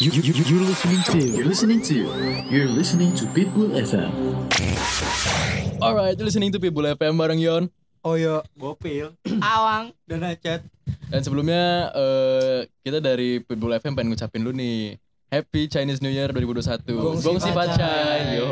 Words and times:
You, 0.00 0.08
you, 0.16 0.32
you, 0.32 0.44
you're 0.48 0.64
listening 0.64 1.04
to, 1.12 1.18
you're 1.20 1.44
listening 1.44 1.80
to, 1.84 1.96
you're 2.48 2.72
listening 2.72 3.12
to 3.20 3.28
Pitbull 3.36 3.76
FM. 3.76 4.08
Alright, 5.76 6.16
you're 6.16 6.24
listening 6.24 6.48
to 6.48 6.58
People 6.58 6.88
FM 6.88 7.20
bareng 7.20 7.36
Yon. 7.36 7.68
Oh 8.00 8.16
ya, 8.16 8.40
Gopil 8.56 9.12
Awang 9.44 9.92
dan 10.08 10.24
Acat. 10.24 10.64
Dan 11.04 11.20
sebelumnya 11.20 11.92
eh, 11.92 12.64
kita 12.80 13.04
dari 13.04 13.44
Pitbull 13.44 13.76
FM 13.76 13.92
pengen 13.92 14.16
ngucapin 14.16 14.40
lu 14.40 14.56
nih 14.56 14.96
Happy 15.30 15.70
Chinese 15.70 16.02
New 16.02 16.10
Year 16.10 16.26
2021. 16.26 16.90
Gongsi 16.90 17.22
Gongsi 17.22 17.50
Pacai. 17.54 17.78
Pacai. 17.78 18.18
Yo. 18.34 18.50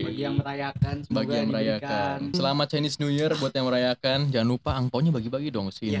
Bagi 0.00 0.22
yang 0.24 0.40
merayakan 0.40 0.94
semoga 1.04 1.20
Bagi 1.20 1.32
yang 1.36 1.48
merayakan. 1.52 2.16
Selamat 2.32 2.66
Chinese 2.72 2.96
New 2.96 3.12
Year 3.12 3.36
buat 3.36 3.52
yang 3.52 3.68
merayakan. 3.68 4.32
Jangan 4.32 4.48
lupa 4.48 4.80
angpaunya 4.80 5.12
bagi-bagi 5.12 5.52
dong 5.52 5.68
sini 5.68 6.00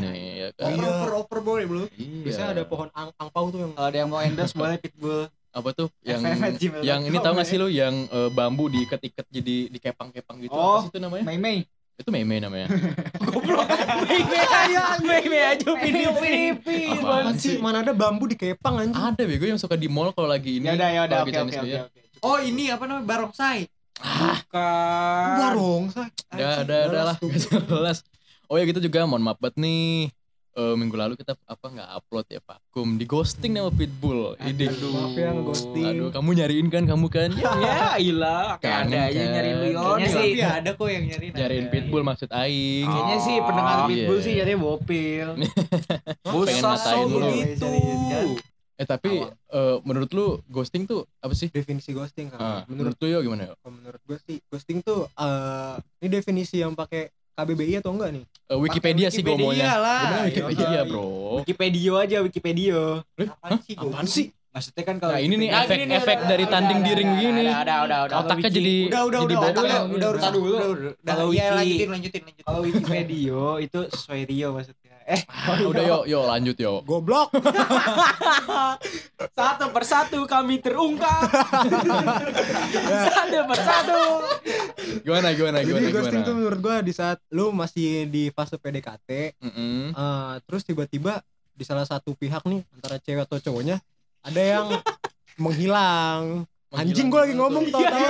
kan. 0.56 0.72
Iya. 0.72 0.88
Oper-oper 1.04 1.38
boleh 1.44 1.64
belum? 1.68 1.86
Iya. 2.00 2.20
Biasanya 2.24 2.48
ada 2.56 2.62
pohon 2.64 2.88
ang 2.96 3.12
angpau 3.20 3.52
tuh 3.52 3.60
yang 3.60 3.72
ada 3.76 3.96
yang 4.00 4.08
mau 4.08 4.24
endorse 4.24 4.56
boleh 4.56 4.80
Pitbull 4.80 5.28
apa 5.50 5.74
tuh 5.74 5.90
yang 6.06 6.22
yang 6.78 7.00
ini 7.02 7.18
tahu 7.18 7.34
gak 7.34 7.42
ya. 7.42 7.50
sih 7.50 7.58
lu 7.58 7.66
yang 7.66 8.06
eh, 8.06 8.30
bambu 8.30 8.70
diikat-ikat 8.70 9.26
jadi 9.34 9.66
dikepang-kepang 9.74 10.38
gitu 10.46 10.54
Oh. 10.54 10.78
apa 10.78 10.86
sih 10.86 10.90
itu 10.94 10.98
namanya 11.02 11.26
Mei 11.26 11.38
Mei 11.42 11.58
itu 12.00 12.10
meme 12.10 12.40
namanya. 12.40 12.66
Mei 14.08 14.22
Mei 14.24 14.44
aja. 14.48 14.82
Mei 15.04 15.40
aja 15.44 15.66
Upin 15.68 15.94
Apaan 16.96 17.36
sih? 17.36 17.60
Mana 17.60 17.84
ada 17.84 17.92
bambu 17.92 18.24
dikepang 18.26 18.88
anjing. 18.88 18.96
ada 18.96 19.22
bego 19.22 19.44
yang 19.44 19.60
suka 19.60 19.76
di 19.76 19.86
mall 19.86 20.10
kalau 20.16 20.28
lagi 20.32 20.58
ini. 20.58 20.66
Ya 20.66 20.74
udah 20.74 20.88
ya 20.88 21.00
udah 21.06 21.18
kalau 21.22 21.44
oke 21.46 21.56
lagi 21.56 21.58
oke 21.60 21.78
oke 21.86 22.00
Oh 22.20 22.36
ini 22.40 22.68
apa 22.68 22.84
namanya? 22.84 23.06
Barongsai? 23.08 23.64
Bukan. 24.00 25.34
Warung, 25.40 25.84
say. 25.92 26.08
udah 26.32 26.50
ada 26.64 26.76
ada 26.88 27.00
lah. 27.12 27.16
Gak 27.20 27.68
jelas. 27.68 28.04
Oh 28.50 28.56
ya 28.56 28.64
kita 28.66 28.80
juga 28.82 29.06
mohon 29.06 29.22
maaf 29.22 29.38
banget 29.38 29.60
nih 29.62 30.10
Eh, 30.50 30.74
minggu 30.74 30.92
lalu 30.92 31.14
kita 31.14 31.38
apa 31.40 31.62
nggak 31.64 31.88
upload 31.94 32.26
ya 32.26 32.42
vakum 32.42 32.98
di 32.98 33.06
ghosting 33.06 33.54
sama 33.54 33.70
Pitbull 33.70 34.34
ide 34.40 34.66
Maaf 34.66 35.14
ya 35.14 35.30
nge-ghosting. 35.30 35.86
aduh 35.86 36.08
kamu 36.10 36.28
nyariin 36.34 36.66
kan 36.66 36.82
kamu 36.84 37.06
kan 37.06 37.30
Ya 37.38 37.94
ilah 37.96 38.58
Kayak 38.58 38.74
Kangen, 38.82 38.90
ada 38.90 38.98
aja 39.06 39.20
kan? 39.20 39.30
nyari 39.30 39.50
lu 39.52 39.66
Yon 39.68 39.78
Kayaknya 39.78 40.08
sih 40.10 40.26
sih 40.28 40.42
ada 40.42 40.70
kok 40.72 40.88
yang 40.88 41.04
nyariin. 41.06 41.32
nyariin 41.32 41.62
ada. 41.62 41.70
Pitbull 41.70 42.02
maksud 42.02 42.28
aing 42.28 42.82
Kayaknya 42.84 43.16
sih 43.20 43.36
pendengar 43.38 43.76
Oh, 43.76 43.86
Pitbull 43.86 44.18
iya. 44.18 44.26
sih 44.26 44.32
jadi 44.34 44.52
bopil 44.56 45.28
Pengen 46.50 46.62
matain 46.64 47.04
dulu. 47.04 47.26
begitu 47.30 47.70
eh 48.74 48.88
tapi 48.88 49.12
eh, 49.28 49.76
menurut 49.82 50.10
lu 50.10 50.26
ghosting 50.46 50.82
tuh 50.82 51.04
apa 51.20 51.30
sih 51.30 51.46
Definisi 51.46 51.92
ghosting 51.92 52.26
kan. 52.26 52.40
Ah, 52.40 52.60
menurut 52.66 52.96
menurut 52.96 52.96
lu 52.98 53.06
yo 53.06 53.18
gimana 53.22 53.42
yo 53.44 53.54
menurut 53.62 54.00
gue 54.02 54.18
sih 54.18 54.36
ghosting 54.42 54.80
tuh 54.80 55.04
eh 55.14 55.74
ini 56.00 56.08
definisi 56.10 56.58
yang 56.58 56.72
pakai 56.72 57.12
KBBI 57.32 57.74
atau 57.78 57.92
enggak 57.92 58.10
nih? 58.12 58.24
Eh, 58.46 58.58
Wikipedia 58.58 59.08
sih 59.08 59.20
gue 59.20 59.30
Wikipedia 59.30 59.46
maunya 59.62 59.74
lah. 59.76 60.00
Bener 60.04 60.22
Wikipedia 60.26 60.68
Iya. 60.68 60.82
bro 60.84 61.06
Wikipedia 61.38 61.92
aja 61.96 62.16
Wikipedia 62.20 62.78
Apaan 63.16 63.58
sih? 63.60 63.74
apaan 63.74 64.06
sih 64.06 64.26
Maksudnya 64.50 64.82
kan 64.82 64.96
kalau 64.98 65.14
Nah, 65.14 65.22
ini 65.22 65.34
nih 65.36 65.46
Wikipedia- 65.46 65.62
efek- 65.62 65.70
Ah, 65.70 65.78
gini 65.78 65.86
nih, 65.86 66.00
efek 66.00 66.16
udah, 66.16 66.26
dari 66.26 66.42
udah, 66.42 66.50
tanding 66.50 66.74
udah, 66.74 66.86
di 66.86 66.92
ring 66.92 67.06
udah, 67.08 67.20
gini. 67.20 67.40
Udah, 67.40 67.60
udah, 67.62 67.78
udah, 67.78 67.98
udah. 68.02 68.16
Otaknya 68.18 68.42
Kalau 68.42 68.56
jadi 68.58 68.74
Udah 68.82 69.02
udah 69.06 69.20
jadi 69.20 69.22
udah 69.30 69.40
bocor. 69.40 69.62
udah 69.62 69.78
udah 69.86 70.08
udah 70.10 70.20
Tar 70.20 70.32
dulu. 70.34 70.50
udah 70.50 70.68
udah. 70.68 70.92
Kalau 71.06 71.26
Iya 71.30 71.44
wiki- 71.46 71.54
lanjutin 71.54 71.88
lanjutin 71.88 72.20
lanjutin. 72.20 72.44
Kalau 72.44 72.60
Wikipedia 72.60 73.42
itu 73.62 73.78
sesuai 73.86 74.20
Rio 74.26 74.48
maksudnya. 74.50 74.79
Eh, 75.10 75.22
Ah, 75.50 75.58
udah 75.58 75.82
yo 75.82 75.98
yo 76.06 76.22
lanjut 76.22 76.54
yo 76.54 76.86
Goblok. 76.86 77.34
satu 79.36 79.66
persatu 79.74 80.18
kami 80.24 80.62
terungkap. 80.62 81.26
satu 83.10 83.38
persatu. 83.44 84.00
gimana 85.02 85.34
gimana 85.34 85.58
Jadi 85.60 85.70
gimana 85.70 85.88
ghosting 85.90 86.22
tuh 86.22 86.30
gimana 86.30 86.38
menurut 86.38 86.60
gue 86.62 86.76
di 86.86 86.92
saat 86.94 87.18
lu 87.34 87.50
masih 87.50 88.06
di 88.06 88.30
fase 88.30 88.54
PDKT, 88.54 89.34
Mm-mm. 89.42 89.92
eh, 89.92 90.34
terus 90.46 90.62
tiba-tiba 90.62 91.20
di 91.50 91.66
salah 91.66 91.84
satu 91.84 92.14
pihak 92.14 92.46
nih 92.46 92.62
antara 92.72 92.96
cewek 92.96 93.26
atau 93.26 93.42
cowoknya 93.42 93.82
ada 94.22 94.40
yang 94.40 94.66
menghilang. 95.36 96.46
Anjing 96.70 97.10
gue 97.10 97.18
lagi 97.18 97.34
ngomong 97.34 97.66
tawa-tawa. 97.68 98.08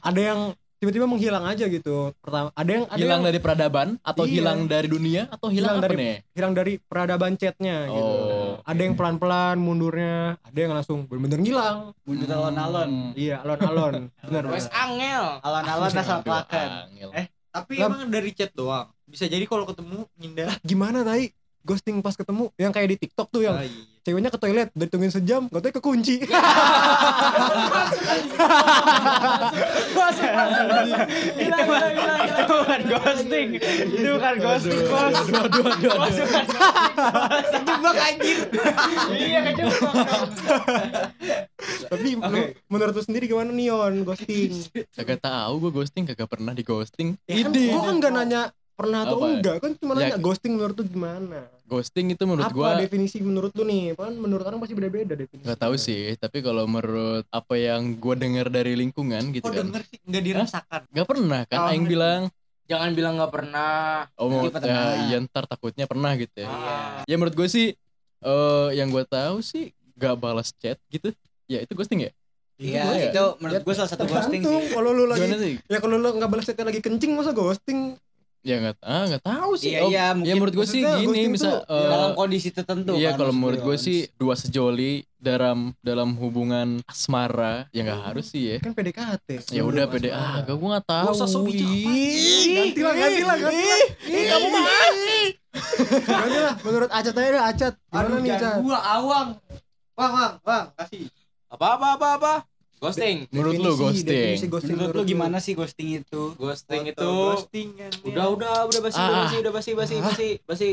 Ada 0.00 0.20
yang 0.24 0.40
tiba-tiba 0.84 1.08
menghilang 1.08 1.44
aja 1.48 1.64
gitu. 1.64 2.12
Pertama, 2.20 2.52
ada 2.52 2.68
yang 2.68 2.84
ada 2.84 3.00
hilang 3.00 3.24
yang 3.24 3.26
dari 3.26 3.38
peradaban 3.40 3.88
atau 4.04 4.24
Iya. 4.28 4.32
hilang 4.36 4.58
dari 4.68 4.86
dunia 4.86 5.22
atau 5.26 5.48
hilang, 5.48 5.56
Hilang 5.56 5.76
apa 5.80 5.86
dari- 5.88 5.96
nih 5.96 6.16
hilang 6.30 6.52
dari 6.52 6.72
peradaban 6.76 7.32
chatnya 7.34 7.76
gitu. 7.88 8.12
Oh, 8.20 8.52
Ada 8.60 8.80
yang 8.80 8.94
pelan-pelan 8.94 9.56
mundurnya, 9.56 10.36
ada 10.38 10.58
yang 10.58 10.72
langsung 10.72 11.08
bener-bener 11.08 11.40
ngilang. 11.40 11.96
Bunyi 12.04 12.28
alon-alon. 12.28 12.90
Iya, 13.16 13.40
alon-alon. 13.40 13.94
Bener. 14.28 14.44
Wes 14.52 14.68
angel. 14.68 15.24
Alon-alon 15.40 15.90
asal 15.90 16.20
angel. 16.20 17.10
Eh. 17.16 17.26
Tapi 17.48 17.78
Lah- 17.78 17.86
emang 17.88 18.10
dari 18.10 18.30
chat 18.34 18.52
doang. 18.52 18.90
Bisa 19.06 19.24
jadi 19.24 19.46
kalau 19.46 19.64
ketemu 19.64 20.04
ngindar. 20.18 20.58
Gimana 20.60 21.00
tadi? 21.00 21.30
Ghosting 21.64 22.04
pas 22.04 22.12
ketemu 22.12 22.52
yang 22.60 22.76
kayak 22.76 22.88
di 22.92 22.96
TikTok 23.00 23.32
tuh 23.32 23.40
yang 23.40 23.56
iya. 23.56 23.72
ceweknya 24.04 24.28
ke 24.28 24.36
toilet 24.36 24.68
udah 24.76 24.84
ditungguin 24.84 25.08
sejam, 25.08 25.48
gak 25.48 25.64
tau 25.64 25.72
kekunci. 25.80 26.20
itu 31.40 31.56
itu 32.28 32.44
bukan 32.52 32.80
ghosting. 32.84 33.48
Itu 33.96 34.10
bukan 34.20 34.34
ghosting, 34.44 34.80
Bos. 34.92 35.14
aduh 35.16 35.40
aduh 35.40 35.64
aduh 35.72 35.92
aduh 36.04 36.26
Kejebak 37.48 37.96
anjir. 37.96 38.38
Iya, 39.08 39.38
kejebak. 39.48 39.92
Tapi 41.88 42.08
lu- 42.20 42.52
menurut 42.68 42.92
lu 42.92 43.02
sendiri 43.02 43.24
gimana 43.24 43.50
nih 43.56 43.72
on 43.72 44.04
ghosting? 44.04 44.52
kagak 44.92 45.20
tahu 45.24 45.52
gue 45.64 45.70
ghosting 45.80 46.04
kagak 46.04 46.28
pernah 46.28 46.52
di 46.52 46.60
ghosting 46.60 47.16
Ya 47.24 47.44
kan, 47.46 47.52
gua 47.52 47.82
kan 47.88 47.94
gak 48.02 48.12
nanya 48.12 48.42
pernah 48.74 49.06
atau 49.06 49.18
enggak, 49.22 49.56
kan 49.62 49.70
cuma 49.78 49.92
Ya- 49.96 50.12
nanya 50.12 50.18
ghosting 50.20 50.58
menurut 50.58 50.74
lu 50.76 50.84
gimana? 50.84 51.53
Ghosting 51.64 52.06
itu 52.08 52.22
menurut 52.22 52.44
Apa 52.44 52.54
gue 52.54 52.84
definisi 52.84 53.18
menurut 53.18 53.50
lu 53.50 53.64
nih? 53.64 53.92
Kan 53.92 54.14
menurut 54.14 54.44
orang 54.44 54.58
pasti 54.58 54.72
beda-beda 54.72 55.14
definisi. 55.14 55.42
nggak 55.42 55.58
tahu 55.58 55.74
sih 55.74 56.12
tapi 56.14 56.38
kalau 56.38 56.64
menurut 56.64 57.24
apa 57.28 57.54
yang 57.54 57.94
gue 57.94 58.14
dengar 58.14 58.46
dari 58.48 58.72
lingkungan 58.74 59.32
gitu 59.32 59.42
Kok 59.42 59.52
kan 59.52 59.66
denger 59.66 59.82
sih 59.82 59.98
nggak 60.02 60.24
dirasakan? 60.24 60.80
nggak 60.86 61.06
pernah 61.06 61.40
kan 61.44 61.58
Oh, 61.58 61.70
Aing 61.70 61.84
bilang 61.84 62.22
Jangan 62.64 62.90
bilang 62.92 63.14
nggak 63.16 63.28
pernah. 63.30 64.08
oh 64.14 64.26
mau 64.26 64.48
ya, 64.48 64.80
iya 65.06 65.20
ntar 65.20 65.44
takutnya 65.44 65.84
pernah 65.84 66.12
gitu 66.14 66.32
ya 66.38 66.48
Iya. 66.48 66.76
ya 67.04 67.14
menurut 67.14 67.34
gue 67.34 67.44
sih 67.46 67.76
eh 68.20 68.68
yang 68.72 68.88
gue 68.88 69.04
tahu 69.04 69.40
sih 69.40 69.68
gak 69.94 70.16
balas 70.16 70.48
chat 70.54 70.80
gitu 70.88 71.12
ya 71.44 71.60
itu 71.60 71.72
ghosting 71.72 72.02
ya 72.02 72.12
Iya, 72.54 72.82
Iya. 72.88 73.10
itu 73.10 73.24
menurut 73.36 73.62
gue 73.62 73.74
salah 73.74 73.90
satu 73.90 74.06
ghosting 74.06 74.40
sih. 74.40 74.70
kalau 74.70 74.90
lu 74.90 75.04
lagi 75.04 75.26
sih 75.34 75.54
ya 75.64 75.76
kalau 75.76 75.96
lu 75.96 76.08
nggak 76.08 76.30
balas 76.30 76.44
chatnya 76.44 76.64
lagi 76.64 76.80
kencing 76.80 77.12
masa 77.12 77.32
ghosting? 77.32 77.98
Ya 78.44 78.60
nggak 78.60 78.76
ah 78.78 79.08
nggak 79.08 79.24
tahu 79.24 79.50
sih 79.56 79.72
Iya, 79.72 79.80
iya, 79.82 80.04
ya 80.04 80.06
mungkin 80.12 80.34
menurut 80.36 80.54
gue 80.54 80.66
sih 80.68 80.84
gini 80.84 81.20
misal 81.26 81.64
eh, 81.64 81.88
Dalam 81.88 82.12
kondisi 82.12 82.52
tertentu. 82.52 82.92
iya 82.92 83.10
kan, 83.10 83.24
kalau 83.24 83.32
menurut 83.32 83.56
gue 83.58 83.72
Yons. 83.72 83.80
sih 83.80 83.98
dua 84.14 84.36
sejoli 84.36 85.00
dalam 85.16 85.72
dalam 85.80 86.12
hubungan 86.14 86.84
asmara 86.84 87.64
ya 87.72 87.80
nggak 87.82 88.02
harus 88.04 88.28
sih 88.28 88.52
ya 88.52 88.56
Kan 88.60 88.76
PDKT. 88.76 89.48
ya 89.48 89.64
udah 89.64 89.88
pede 89.88 90.12
ah 90.12 90.44
gak 90.44 90.52
gue 90.52 90.68
nggak 90.68 90.84
tahu 90.84 91.06
Gak 91.08 91.16
usah 91.16 91.26
sok 91.26 91.48
Ganti 91.48 92.80
lah, 92.84 92.94
ganti 92.94 93.22
lah, 93.24 93.36
ganti 93.40 93.64
lah. 93.64 93.80
kamu 94.28 94.46
mah 94.52 94.64
Ganti 96.04 96.38
lah, 96.38 96.54
menurut 96.60 96.90
Acat 96.90 97.14
aja 97.14 97.40
Acat. 97.46 97.74
Gimana 97.88 98.16
nih, 98.20 98.30
Acat? 98.34 98.54
gua 98.60 98.78
awang. 98.82 99.28
Bang, 99.94 100.10
bang, 100.12 100.32
bang, 100.42 100.64
kasih. 100.74 101.06
Apa 101.46 101.78
apa 101.78 101.86
apa 101.94 102.08
apa? 102.18 102.32
Ghosting. 102.84 103.16
menurut 103.30 103.52
lu 103.56 103.70
ghosting 103.74 104.04
definisi 104.04 104.46
ghosting 104.46 104.76
Menurut 104.76 104.94
lu 104.94 105.02
gimana 105.04 105.36
sih 105.38 105.52
ghosting 105.52 105.88
itu? 105.98 106.22
Ghosting 106.34 106.82
Foto 106.86 106.92
itu 106.92 107.10
ghostingan 107.32 107.90
ya. 107.90 108.06
udah 108.06 108.26
udah 108.30 108.54
udah 108.66 108.80
basi 108.82 108.96
Ah. 108.96 109.06
udah 109.06 109.20
basi 109.22 109.36
udah 109.38 109.52
basi 109.52 109.70
basi 109.72 109.94
Ah. 109.94 110.04
basi 110.04 110.28
basi. 110.42 110.68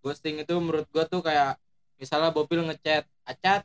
Ghosting 0.00 0.34
itu 0.38 0.54
menurut 0.54 0.86
gua 0.88 1.04
tuh 1.04 1.20
kayak 1.20 1.54
misalnya 1.96 2.30
Bopil 2.30 2.60
ngechat 2.64 3.06
Acat 3.22 3.62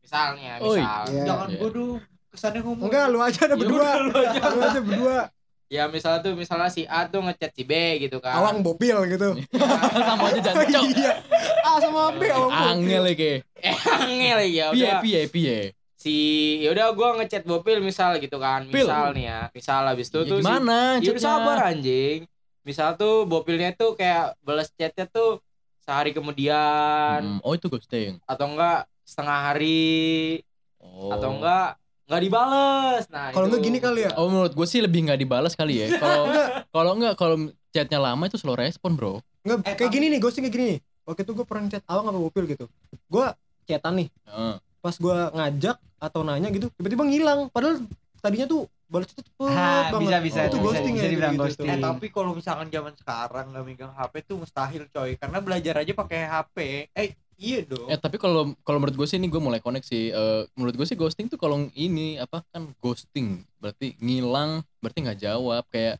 misalnya 0.00 0.56
Oi. 0.58 0.80
misal 0.80 1.04
Iya. 1.06 1.24
Jangan 1.24 1.48
Iya. 1.48 1.58
gua 1.58 1.68
dong. 1.70 1.98
Kesannya 2.26 2.60
ngomong. 2.62 2.86
Enggak, 2.88 3.04
lu 3.06 3.18
aja 3.20 3.40
ada 3.42 3.48
Ya 3.48 3.56
berdua. 3.56 3.88
lu 4.00 4.12
aja. 4.12 4.38
Lu 4.48 4.60
aja 4.60 4.80
berdua. 4.80 5.18
ya 5.66 5.88
misalnya 5.88 6.20
tuh 6.20 6.32
misalnya 6.34 6.68
si 6.68 6.84
A 6.84 7.04
tuh 7.04 7.18
ngechat 7.20 7.50
si 7.50 7.62
B 7.62 7.72
gitu 7.98 8.16
kan 8.18 8.36
Awang 8.36 8.62
Bopil 8.62 8.94
gitu. 9.08 9.34
sama 10.06 10.30
aja 10.30 10.40
jancok 10.44 10.70
Iya. 10.86 11.12
A 11.60 11.72
sama 11.78 12.12
B 12.12 12.22
awang 12.26 12.46
Bopil. 12.46 12.68
angel 12.70 13.04
ya 13.08 13.14
eh 13.60 13.76
angel 13.98 14.38
ya 14.46 14.66
piye 14.70 14.84
udah 14.86 14.94
piye 15.00 15.20
piye 15.26 15.58
si 16.04 16.16
ya 16.60 16.68
udah 16.70 16.92
gua 16.92 17.08
ngechat 17.16 17.42
Bopil 17.42 17.80
misal 17.80 18.20
gitu 18.20 18.36
kan 18.36 18.68
Pil. 18.68 18.84
misal 18.84 19.10
nih 19.10 19.24
ya 19.24 19.40
misal 19.50 19.80
habis 19.82 20.12
itu 20.12 20.20
Ya 20.20 20.28
tuh 20.28 20.36
si 20.36 20.42
gimana 20.42 20.78
Ya 20.94 21.08
udah 21.08 21.16
chatnya? 21.16 21.24
sabar 21.24 21.58
anjing. 21.66 22.18
Misal 22.60 22.88
tuh 22.94 23.24
bopilnya 23.24 23.72
tuh 23.72 23.92
kayak 23.92 24.36
balas 24.40 24.68
chatnya 24.70 25.04
tuh 25.06 25.40
sehari 25.80 26.12
kemudian 26.12 27.20
Hmm, 27.20 27.40
oh 27.40 27.52
itu 27.52 27.68
ghosting 27.68 28.16
atau 28.22 28.46
enggak 28.46 28.84
setengah 29.02 29.38
hari 29.46 30.40
oh. 30.78 31.12
atau 31.12 31.28
enggak 31.34 31.76
enggak 32.04 32.20
dibales. 32.20 33.04
Nah, 33.08 33.32
Kalau 33.32 33.48
enggak 33.48 33.62
gini 33.62 33.78
kali 33.78 34.00
ya. 34.04 34.12
oh 34.16 34.28
menurut 34.28 34.52
gue 34.52 34.66
sih 34.66 34.80
lebih 34.80 35.04
nggak 35.04 35.16
dibalas 35.18 35.52
kali 35.52 35.76
ya 35.78 35.96
kalau 35.96 36.24
kalau 36.74 36.90
enggak 36.94 37.14
kalau 37.16 37.36
chatnya 37.68 37.96
lama 37.98 38.24
itu 38.24 38.36
slow 38.36 38.54
respon 38.54 38.92
bro 38.92 39.20
Enggak, 39.40 39.56
Eh, 39.62 39.74
kayak 39.74 39.92
gini 39.92 40.08
nih, 40.08 40.18
ghosting 40.18 40.40
kayak 40.40 40.54
gini 40.54 40.64
nih. 40.66 40.78
Waktu 41.04 41.20
itu 41.20 41.32
gue 41.34 41.44
pernah 41.44 41.68
chat 41.68 41.84
Awang 41.84 42.08
sama 42.08 42.16
Bopil 42.18 42.44
gitu. 42.46 42.64
Gue 43.06 43.28
chatan 43.64 43.92
nih, 43.94 44.08
Heeh. 44.24 44.54
Pas 44.84 44.92
gue 44.94 45.16
ngajak 45.32 45.76
atau 45.96 46.20
nanya 46.20 46.52
gitu, 46.52 46.68
tiba-tiba 46.70 47.00
ngilang. 47.02 47.48
Padahal 47.48 47.80
tadinya 48.20 48.44
tuh 48.44 48.68
balas 48.84 49.08
cepet 49.08 49.24
Ah, 49.40 49.88
banget. 49.88 50.00
bisa 50.04 50.16
bisa 50.20 50.38
Oh. 50.38 50.44
itu 50.44 50.56
bisa, 50.56 50.64
ghosting 50.68 50.94
bisa 50.94 51.02
ya, 51.02 51.10
dibilang 51.10 51.34
gitu-gitu. 51.34 51.48
ghosting. 51.56 51.68
Eh 51.72 51.78
tapi 51.80 52.06
kalau 52.08 52.30
misalkan 52.30 52.68
zaman 52.68 52.92
sekarang 52.94 53.44
nggak 53.50 53.64
megang 53.64 53.92
HP 53.92 54.14
tuh 54.22 54.36
mustahil 54.38 54.84
coy 54.86 55.16
karena 55.16 55.38
belajar 55.40 55.74
aja 55.80 55.92
pakai 55.92 56.20
HP. 56.22 56.56
Eh 56.92 57.10
Iya 57.34 57.66
dong. 57.66 57.90
Eh 57.90 57.98
tapi 57.98 58.14
kalau 58.14 58.54
kalau 58.62 58.78
menurut 58.78 58.94
gue 58.94 59.08
sih 59.10 59.18
ini 59.18 59.26
gue 59.26 59.42
mulai 59.42 59.58
connect 59.58 59.90
sih. 59.90 60.06
Eh, 60.06 60.46
menurut 60.54 60.78
gue 60.78 60.86
sih 60.86 60.94
ghosting 60.94 61.26
tuh 61.26 61.34
kalau 61.34 61.66
ini 61.74 62.14
apa 62.14 62.46
kan 62.46 62.70
ghosting 62.78 63.42
berarti 63.58 63.98
ngilang 63.98 64.62
berarti 64.78 64.98
nggak 65.02 65.18
jawab 65.18 65.66
kayak 65.66 65.98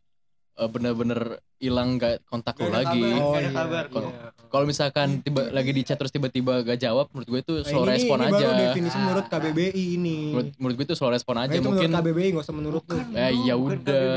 eh, 0.54 0.69
bener-bener 0.70 1.42
hilang 1.64 1.96
gak 1.96 2.20
kontak 2.25 2.55
lo 2.55 2.66
Gak 2.66 2.70
ada 2.70 2.78
lagi. 2.84 3.00
kabar. 3.00 3.19
Oh 3.19 3.32
ada 3.32 3.40
iya. 3.40 3.50
kabar. 3.50 3.84
Kalau- 3.88 4.12
iya. 4.12 4.28
Kalau 4.46 4.64
misalkan 4.64 5.08
tiba 5.19 5.43
lagi 5.49 5.70
di 5.70 5.82
chat 5.82 5.96
terus 5.96 6.11
tiba-tiba 6.11 6.62
gak 6.62 6.78
jawab, 6.78 7.08
menurut 7.11 7.26
gue 7.26 7.40
itu 7.43 7.55
Nah, 7.56 7.64
slow 7.64 7.82
ini, 7.82 7.90
respon 7.90 8.16
ini 8.16 8.26
aja. 8.28 8.37
baru 8.38 8.52
definisi 8.62 8.96
menurut 8.96 9.25
KBBI 9.26 9.84
ini. 9.94 10.19
Menurut, 10.28 10.49
menurut 10.55 10.75
gue 10.76 10.84
itu 10.84 10.94
slow 10.94 11.11
respon 11.11 11.34
Nah, 11.34 11.43
aja. 11.43 11.55
itu 11.55 11.64
Mungkin 11.64 11.88
menurut 11.88 12.05
KBBI 12.05 12.28
nggak 12.31 12.44
usah 12.44 12.55
menurut 12.55 12.82
lu. 12.84 12.99
Eh, 13.12 13.32
ya 13.43 13.55
udah. 13.56 14.08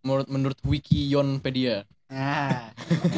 Menurut 0.00 0.26
menurut 0.28 0.58
Wikionpedia. 0.62 1.76
Nah, 2.06 2.68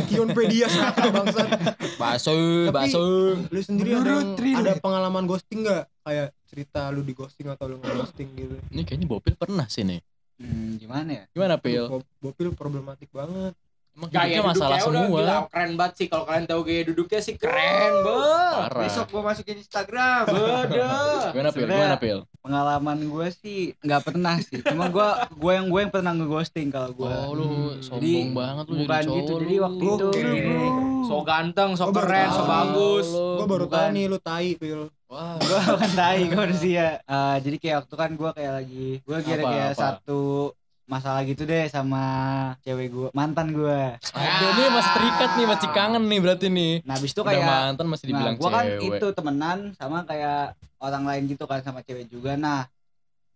Kionpedia 0.07 0.71
sekarang 0.71 1.13
bangsat. 1.13 1.49
Bakso, 1.97 2.31
Tapi- 2.31 2.71
bakso. 2.71 3.03
Lu 3.45 3.61
sendiri 3.61 3.91
ada 3.91 3.99
Menurut 3.99 4.23
yang- 4.39 4.57
ada 4.57 4.73
Tri. 4.73 4.81
pengalaman 4.81 5.25
ghosting 5.25 5.61
nggak? 5.61 5.85
Kayak 6.01 6.29
cerita 6.45 6.81
lu 6.89 7.03
di 7.03 7.11
ghosting 7.11 7.49
atau 7.49 7.67
lu 7.67 7.77
nggak 7.77 7.91
ghosting 7.93 8.29
gitu. 8.33 8.55
Ini 8.71 8.83
kayaknya 8.83 9.07
Bopil 9.07 9.35
pernah 9.35 9.67
sih 9.67 9.83
nih. 9.83 9.99
Hmm, 10.35 10.75
gimana 10.77 11.11
ya? 11.13 11.25
Gimana 11.29 11.55
Pil? 11.57 11.87
Bo- 11.87 12.07
Bopil 12.21 12.51
problematik 12.53 13.11
banget. 13.11 13.55
Emang 13.95 14.11
Gaya 14.11 14.43
masalah 14.43 14.75
duduknya 14.75 14.91
udah 14.91 15.03
semua. 15.07 15.19
gila, 15.21 15.37
keren 15.47 15.71
banget 15.75 15.95
sih 15.95 16.07
kalau 16.07 16.25
kalian 16.25 16.45
tahu 16.45 16.61
gaya 16.63 16.83
duduknya 16.83 17.21
sih 17.21 17.35
keren 17.35 17.93
banget. 18.01 18.69
Besok 18.77 19.07
gua 19.09 19.23
masukin 19.25 19.57
Instagram. 19.57 20.23
Bener. 20.27 20.67
Gimana 21.31 21.51
Pil? 21.51 21.65
Gimana 21.65 21.97
Pil? 21.97 22.19
Pengalaman 22.37 22.99
gue 23.01 23.29
sih 23.33 23.61
nggak 23.79 24.03
pernah 24.03 24.37
sih. 24.37 24.61
Cuma 24.61 24.89
gue 24.89 25.09
gue 25.33 25.53
yang 25.55 25.67
gue 25.67 25.81
yang 25.81 25.89
pernah 25.89 26.13
ngeghosting 26.13 26.69
kalau 26.69 26.91
gue. 26.91 27.07
Oh 27.07 27.33
lu 27.33 27.49
sombong 27.79 28.03
Jadi, 28.03 28.35
banget 28.35 28.65
lu 28.67 28.75
bukan 28.77 28.91
jadi 28.91 29.07
cowok 29.07 29.17
gitu. 29.17 29.33
lu. 29.33 29.41
Jadi 29.41 29.57
waktu 29.57 29.85
itu 29.87 30.07
gini. 30.13 30.67
So 31.05 31.17
ganteng, 31.21 31.71
so 31.73 31.85
Gua 31.87 31.95
keren, 31.97 32.29
so 32.29 32.43
bagus. 32.45 33.07
Gua 33.09 33.47
baru 33.47 33.65
tahu 33.65 33.87
nih 33.91 34.05
lu 34.07 34.19
tai, 34.19 34.51
Pil. 34.55 34.91
Wah. 35.07 35.39
gue 35.39 35.59
bukan 35.71 35.93
tai 35.95 36.27
gue 36.27 36.35
manusia 36.35 36.99
Eh, 37.01 37.37
jadi 37.39 37.57
kayak 37.57 37.77
waktu 37.81 37.95
kan 37.95 38.11
gue 38.13 38.31
kayak 38.35 38.53
lagi 38.53 38.89
gue 38.99 39.15
Apa, 39.15 39.31
kayak 39.47 39.71
apa? 39.71 39.79
satu 39.79 40.23
masalah 40.85 41.25
gitu 41.25 41.43
deh 41.43 41.65
sama 41.67 42.03
cewek 42.61 42.89
gue 42.89 43.09
mantan 43.11 43.51
gue 43.51 43.81
Aduh 44.13 44.49
ini 44.53 44.63
masih 44.71 44.93
terikat 44.93 45.31
nih, 45.35 45.47
masih 45.47 45.69
kangen 45.71 46.05
nih 46.05 46.21
berarti 46.21 46.47
nih. 46.49 46.73
nah 46.83 46.95
abis 46.95 47.11
itu 47.11 47.21
Udah 47.21 47.29
kayak 47.31 47.43
mantan 47.43 47.87
masih 47.89 48.05
nah 48.05 48.11
dibilang 48.11 48.35
gue 48.35 48.49
kan 48.51 48.67
cewek. 48.67 48.89
itu 48.93 49.07
temenan 49.11 49.59
sama 49.75 49.99
kayak 50.03 50.43
orang 50.79 51.05
lain 51.05 51.23
gitu 51.27 51.45
kan 51.45 51.61
sama 51.61 51.81
cewek 51.81 52.07
juga 52.07 52.35
nah 52.35 52.69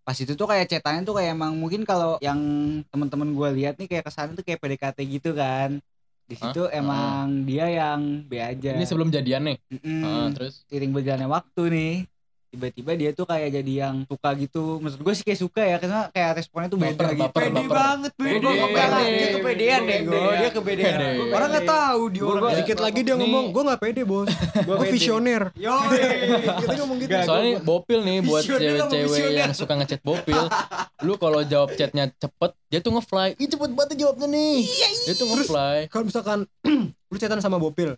pas 0.02 0.12
itu 0.14 0.32
tuh 0.32 0.44
kayak 0.44 0.64
cetannya 0.66 1.02
tuh 1.02 1.14
kayak 1.14 1.32
emang 1.32 1.52
mungkin 1.52 1.82
kalau 1.82 2.16
yang 2.18 2.40
temen-temen 2.86 3.28
gue 3.30 3.48
lihat 3.56 3.76
nih 3.76 3.86
kayak 3.86 4.04
kesannya 4.04 4.34
tuh 4.34 4.42
kayak 4.42 4.56
PDKT 4.58 4.98
gitu 5.06 5.30
kan 5.32 5.80
di 6.24 6.34
Hah? 6.34 6.40
situ 6.46 6.68
emang 6.68 7.44
dia 7.44 7.64
yang 7.66 8.00
B 8.22 8.36
aja 8.36 8.72
Ini 8.72 8.84
sebelum 8.84 9.08
jadian 9.08 9.48
nih. 9.48 9.56
Mm-mm. 9.70 10.04
Ah, 10.04 10.28
terus 10.30 10.64
seiring 10.64 10.92
berjalannya 10.92 11.24
waktu 11.26 11.62
nih 11.66 11.92
tiba-tiba 12.48 12.92
dia 12.94 13.10
tuh 13.10 13.22
kayak 13.22 13.48
jadi 13.52 13.72
yang 13.82 14.02
suka 14.02 14.32
gitu 14.34 14.78
maksud 14.78 14.98
gue 14.98 15.12
sih 15.12 15.22
kayak 15.22 15.36
suka 15.38 15.62
ya 15.62 15.76
karena 15.76 16.08
kayak 16.08 16.30
responnya 16.34 16.68
tuh 16.68 16.78
beda 16.78 16.96
Baper, 16.96 17.08
gitu 17.10 17.20
baper, 17.22 17.42
Pede 17.42 17.52
baper. 17.54 17.68
banget, 17.70 18.12
pede. 18.14 18.32
Pede. 18.32 19.10
Dia 19.10 19.28
kepedean 19.30 19.80
deh. 19.82 19.98
Go. 20.00 20.12
Dia 20.32 20.50
kepedean. 20.50 20.94
Pede. 20.94 21.08
Orang 21.30 21.48
nggak 21.50 21.66
tahu 21.66 22.02
dia 22.08 22.20
Gua- 22.20 22.30
orang. 22.30 22.42
gua- 22.42 22.56
Dikit 22.58 22.78
lagi 22.78 23.00
dia 23.02 23.14
ngomong, 23.14 23.44
gua 23.50 23.62
nggak 23.64 23.80
pede, 23.80 24.02
Bos. 24.02 24.28
Gua 24.58 24.76
pede. 24.76 24.90
visioner. 24.90 25.42
Yo, 25.54 25.76
Kita 26.58 26.72
ngomong 26.80 26.96
gitu. 26.98 27.10
Gak, 27.10 27.24
Soalnya 27.24 27.52
Bopil 27.60 27.98
nih 28.00 28.18
buat 28.22 28.42
cewek-cewek 28.42 29.32
yang 29.34 29.52
suka 29.52 29.72
ngechat 29.74 30.00
Bopil, 30.00 30.42
lu 31.00 31.14
kalau 31.14 31.40
jawab 31.42 31.72
chatnya 31.72 32.08
cepet, 32.12 32.50
dia 32.66 32.80
tuh 32.80 32.92
nge-fly. 32.92 33.36
Ih 33.36 33.46
cepet 33.46 33.70
banget 33.70 33.96
jawabnya 33.98 34.26
nih. 34.26 34.64
Dia 35.04 35.14
tuh 35.14 35.26
nge-fly. 35.28 35.76
Kalau 35.86 36.04
misalkan 36.04 36.38
lu 37.10 37.16
chatan 37.16 37.38
sama 37.38 37.56
Bopil, 37.56 37.94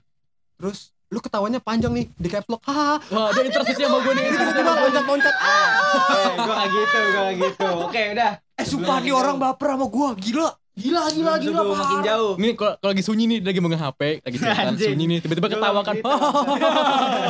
terus 0.56 0.91
lu 1.10 1.18
ketawanya 1.18 1.58
panjang 1.58 1.90
nih 1.90 2.06
di 2.14 2.28
caps 2.30 2.46
lock. 2.46 2.62
Hahaha. 2.62 3.02
Wah 3.10 3.28
dia 3.34 3.42
interaksi 3.42 3.74
sama 3.74 3.98
gue 3.98 4.14
nih. 4.14 4.24
Tiba-tiba 4.30 4.70
loncat-loncat. 4.78 5.34
eh 5.34 6.30
gue 6.38 6.54
gak 6.54 6.68
gitu 6.70 6.98
gue 7.02 7.12
gak 7.20 7.34
gitu 7.36 7.66
oke 7.82 8.02
udah 8.14 8.32
Eh, 8.60 8.66
sumpah 8.68 9.00
nih 9.00 9.10
orang 9.10 9.40
baper 9.40 9.72
sama 9.72 9.86
gua, 9.88 10.12
gila. 10.12 10.52
Gila, 10.81 11.03
gila, 11.09 11.32
Sebelum 11.37 11.61
gila. 11.62 11.77
makin 11.77 11.99
jauh 12.00 12.32
Nih 12.35 12.53
kalau 12.53 12.73
kalau 12.75 12.91
lagi 12.91 13.03
sunyi 13.03 13.25
nih 13.27 13.38
lagi 13.43 13.59
megang 13.59 13.82
HP, 13.82 14.00
lagi 14.21 14.37
Anjing. 14.65 14.91
sunyi 14.91 15.05
nih, 15.06 15.19
tiba-tiba 15.21 15.49
ketawa 15.49 15.81
kan. 15.81 15.94
gitu. 15.94 16.09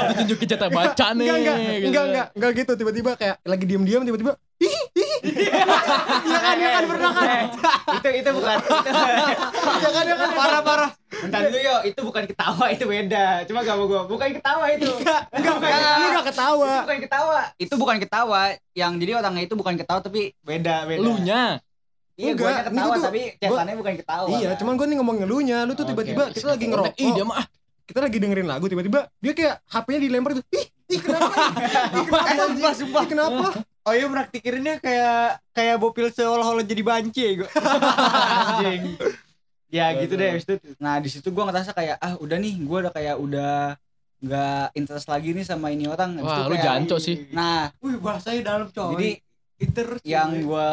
Terus 0.00 0.16
tunjukin 0.16 0.46
chat 0.46 0.62
baca 0.64 1.06
nih. 1.12 1.26
Enggak, 1.26 1.36
enggak, 1.36 1.56
gitu. 1.58 1.86
enggak, 1.86 2.04
enggak, 2.04 2.26
enggak 2.32 2.50
gitu. 2.54 2.72
Tiba-tiba 2.76 3.10
kayak 3.14 3.36
lagi 3.42 3.64
diem-diem, 3.66 4.02
tiba-tiba. 4.02 4.32
Ih, 4.60 4.78
ih. 4.94 5.12
Iya 6.20 6.38
kan, 6.38 6.54
iya 6.54 6.70
kan, 6.70 6.84
pernah 6.86 7.10
kan? 7.10 7.26
Eh, 7.26 7.42
itu 7.96 8.08
itu 8.14 8.30
bukan 8.30 8.56
Iya 8.60 9.88
kan, 9.90 10.04
iya 10.04 10.16
kan. 10.16 10.28
Parah, 10.32 10.60
parah. 10.62 10.90
bentar 11.10 11.42
dulu 11.42 11.58
yo 11.58 11.76
itu 11.82 12.00
bukan 12.00 12.24
ketawa 12.24 12.64
itu 12.70 12.84
beda 12.86 13.44
cuma 13.44 13.60
gak 13.60 13.76
mau 13.76 13.84
gue 13.84 14.02
bukan 14.06 14.30
ketawa 14.32 14.64
itu 14.70 14.88
Enggak, 14.88 15.20
enggak, 15.34 15.94
lu 15.98 16.06
udah 16.08 16.24
ketawa. 16.24 16.64
itu 16.64 16.80
bukan 16.80 16.98
ketawa 16.98 17.38
itu 17.58 17.74
bukan 17.76 17.96
ketawa 17.98 18.40
yang 18.72 18.92
jadi 18.96 19.12
orangnya 19.18 19.42
itu 19.42 19.52
bukan 19.52 19.74
ketawa 19.74 20.00
tapi 20.00 20.32
beda 20.40 20.86
beda 20.86 21.02
Lu 21.02 21.18
nya. 21.18 21.60
Iya 22.20 22.32
gue 22.32 22.44
ketawa 22.44 22.92
tuh- 22.92 23.04
tapi 23.06 23.20
cetannya 23.34 23.74
bukan 23.74 23.92
ketawa 23.96 24.26
Iya, 24.30 24.50
cuman 24.54 24.72
gue 24.74 24.86
nih 24.86 24.96
ngomong 24.96 25.16
ngelunya, 25.18 25.58
lu 25.62 25.72
tuh 25.72 25.84
tiba-tiba 25.84 26.22
oke, 26.22 26.34
kita 26.34 26.46
lagi 26.46 26.62
Ih 26.62 26.70
ngerokok, 26.70 26.94
dia 27.10 27.24
mah. 27.24 27.44
kita 27.82 27.98
lagi 28.00 28.16
dengerin 28.16 28.46
lagu, 28.46 28.64
tiba-tiba 28.66 29.00
dia 29.16 29.32
kayak 29.32 29.54
HP-nya 29.66 30.00
dilempar 30.00 30.30
gitu. 30.32 30.44
Ih, 30.52 30.66
ih 30.86 31.00
kenapa? 31.00 31.32
Ih 31.96 32.04
kenapa? 32.04 32.28
Eh, 32.28 32.36
sumpah, 32.38 32.72
sumpah. 32.72 33.02
Ih, 33.02 33.08
kenapa? 33.08 33.46
Oh 33.80 33.92
iya 33.92 34.06
praktikirinnya 34.06 34.76
kayak 34.78 35.20
kayak 35.50 35.76
bopil 35.76 36.06
seolah-olah 36.06 36.62
jadi 36.62 36.82
banci 36.82 37.24
gua. 37.34 37.48
anjing 38.52 38.82
ya 39.68 39.94
gitu 39.96 40.12
deh 40.12 40.28
habis 40.28 40.44
itu 40.44 40.54
nah 40.76 40.98
di 40.98 41.06
situ 41.06 41.26
gue 41.26 41.40
ngerasa 41.40 41.70
kayak 41.70 41.96
ah 41.96 42.14
udah 42.16 42.36
nih 42.36 42.58
gue 42.58 42.76
udah 42.76 42.90
kayak 42.90 43.16
udah 43.16 43.78
nggak 44.20 44.66
interest 44.74 45.06
lagi 45.06 45.30
nih 45.30 45.42
sama 45.42 45.70
ini 45.70 45.86
orang 45.86 46.18
Habis 46.18 46.26
itu 46.26 46.34
Wah 46.36 46.44
lu 46.44 46.52
kayak- 46.52 46.66
jancok 46.66 46.98
sih. 47.00 47.16
nah 47.30 47.70
Wih, 47.78 47.96
bahasanya 47.96 48.40
dalam 48.44 48.66
coy. 48.68 48.90
jadi 48.92 49.10
terus 49.70 50.00
yang 50.02 50.28
gue 50.36 50.70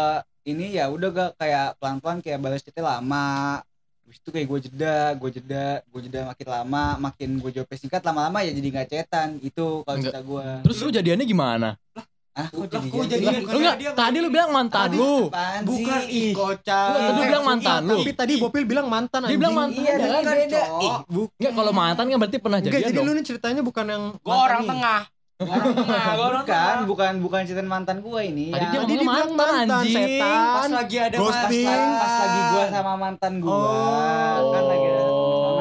ini 0.48 0.66
ya 0.74 0.88
udah 0.88 1.10
gak 1.10 1.32
kayak 1.36 1.76
pelan-pelan 1.78 2.20
kayak 2.20 2.40
balas 2.40 2.64
chatnya 2.64 2.84
lama 2.90 3.60
Habis 4.02 4.24
itu 4.24 4.30
kayak 4.32 4.48
gue 4.48 4.60
jeda, 4.64 4.98
gue 5.14 5.30
jeda, 5.30 5.68
gue 5.84 6.00
jeda 6.02 6.20
makin 6.26 6.48
lama, 6.48 6.84
makin 6.98 7.30
gue 7.38 7.52
jawabnya 7.52 7.76
singkat 7.76 8.00
lama-lama 8.02 8.40
ya 8.40 8.56
jadi 8.56 8.68
gak 8.74 8.88
cetan 8.88 9.36
itu 9.42 9.84
kalau 9.84 10.00
Enggak. 10.00 10.16
cerita 10.16 10.20
gue. 10.24 10.46
Terus 10.64 10.78
lu 10.80 10.90
jadiannya 10.90 11.26
gimana? 11.28 11.70
Ah, 11.92 12.08
Lah, 12.38 12.48
kok 12.48 12.66
jadi 12.70 12.88
kok 12.88 13.04
jadi- 13.04 13.26
jadi? 13.26 13.38
Lu 13.44 13.58
enggak, 13.58 13.76
dia 13.76 13.92
tadi 13.92 14.18
lu 14.22 14.30
bilang 14.30 14.50
mantan 14.50 14.88
Tadi 14.88 14.96
lu. 14.96 15.28
bukan 15.66 16.02
ih 16.08 16.32
kocak. 16.32 16.88
Lu 16.88 17.00
tadi 17.04 17.20
bilang 17.26 17.44
mantan 17.44 17.80
lu. 17.84 17.98
Tapi 17.98 18.14
tadi 18.16 18.34
Bopil 18.40 18.64
bilang 18.64 18.88
mantan 18.88 19.20
Dia 19.22 19.36
bilang 19.36 19.54
anjing. 19.58 19.76
mantan. 19.76 19.84
Iya, 19.84 19.96
kan? 20.00 20.24
beda. 20.24 20.62
Ih, 20.80 20.94
Enggak 21.36 21.54
kalau 21.58 21.74
mantan 21.74 22.04
kan 22.06 22.18
berarti 22.18 22.38
pernah 22.38 22.58
Enggak, 22.58 22.72
jadian 22.72 22.88
jadi 22.88 22.96
dong. 22.96 23.06
lu 23.06 23.12
nih 23.12 23.26
ceritanya 23.26 23.62
bukan 23.62 23.86
yang 23.90 24.04
Gua 24.22 24.36
orang 24.40 24.62
tengah. 24.64 25.00
Orang 25.38 25.69
tengah, 25.78 26.01
gua 26.18 26.25
orang 26.28 26.44
bukan, 26.44 26.75
bukan, 26.89 27.12
bukan 27.22 27.42
cetan 27.45 27.69
mantan 27.69 28.01
gue 28.01 28.21
ini. 28.26 28.50
Tadi 28.50 28.57
yang- 28.57 28.73
dia 28.73 28.80
Tadi 28.81 28.94
dia 28.95 29.06
mantan, 29.06 29.30
mantan, 29.38 29.69
anjing. 29.78 29.94
setan. 29.95 30.33
Pas 30.50 30.69
lagi 30.73 30.95
ada 30.97 31.16
Ghosting. 31.16 31.68
masalah. 31.69 32.00
pas 32.00 32.14
lagi 32.18 32.40
gue 32.42 32.64
sama 32.73 32.94
mantan 32.95 33.33
gue 33.38 33.54
Oh. 33.54 34.50
kan 34.50 34.64
lagi 34.66 34.88
ada 34.88 35.04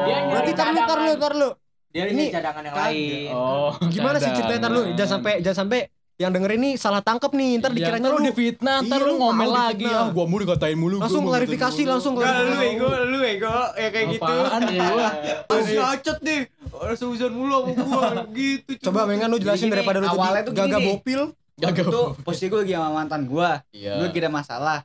Dia 0.01 0.17
Berarti 0.27 0.51
tar 0.51 0.67
lu, 0.67 0.81
tar 0.81 0.99
lu, 0.99 1.13
tar 1.15 1.33
lu. 1.35 1.49
Dia 1.87 2.03
Ini 2.05 2.25
cadangan 2.27 2.61
yang 2.63 2.73
kagak. 2.73 2.89
lain. 2.89 3.29
Oh, 3.31 3.71
Gimana 3.87 4.17
sih 4.17 4.29
ceritanya 4.31 4.61
tar 4.61 4.71
lu? 4.71 4.81
Jangan 4.91 5.11
sampai 5.13 5.33
jangan 5.39 5.57
sampai 5.63 5.79
yang 6.17 6.33
denger 6.33 6.57
ini 6.57 6.69
salah 6.75 6.97
tangkep 6.99 7.29
nih, 7.29 7.61
ntar 7.61 7.69
dikiranya 7.71 8.09
lu 8.09 8.17
difitnah, 8.23 8.81
ntar 8.81 8.97
Iya, 8.97 9.07
lu 9.07 9.13
ngomel 9.21 9.45
mau 9.45 9.53
lagi. 9.55 9.85
Ah, 9.85 10.09
gua 10.09 10.25
mulu 10.25 10.41
dikatain 10.43 10.73
mulu. 10.73 10.97
langsung 10.97 11.21
gua 11.21 11.29
mau 11.29 11.33
klarifikasi 11.37 11.81
langsung 11.85 12.13
Enggak 12.17 12.25
lu 12.25 12.33
klarifikasi. 12.33 12.73
ego, 12.73 12.87
lu 13.05 13.19
ego 13.21 13.55
ya 13.77 13.87
kayak 13.87 14.05
gitu. 14.11 14.25
Apaan 14.25 14.61
gua? 14.67 15.07
Masih 15.47 15.77
acet 15.79 16.17
nih. 16.19 16.41
Seuzon 16.97 17.31
mulu 17.31 17.53
sama 17.53 17.71
gua 17.79 18.01
gitu. 18.33 18.71
Coba 18.81 19.05
mengan 19.05 19.29
lu 19.29 19.37
jelasin 19.37 19.69
daripada 19.69 20.01
lu 20.01 20.09
awalnya 20.09 20.41
tuh 20.43 20.53
nih. 20.53 20.85
bopil. 20.89 21.21
waktu 21.57 21.81
itu 21.81 22.01
posisi 22.21 22.45
gue 22.47 22.59
lagi 22.59 22.73
sama 22.75 22.89
mantan 22.95 23.25
gue 23.25 23.49
Iya. 23.73 23.97
gue 23.97 24.05
lagi 24.05 24.19
ada 24.19 24.29
masalah 24.29 24.79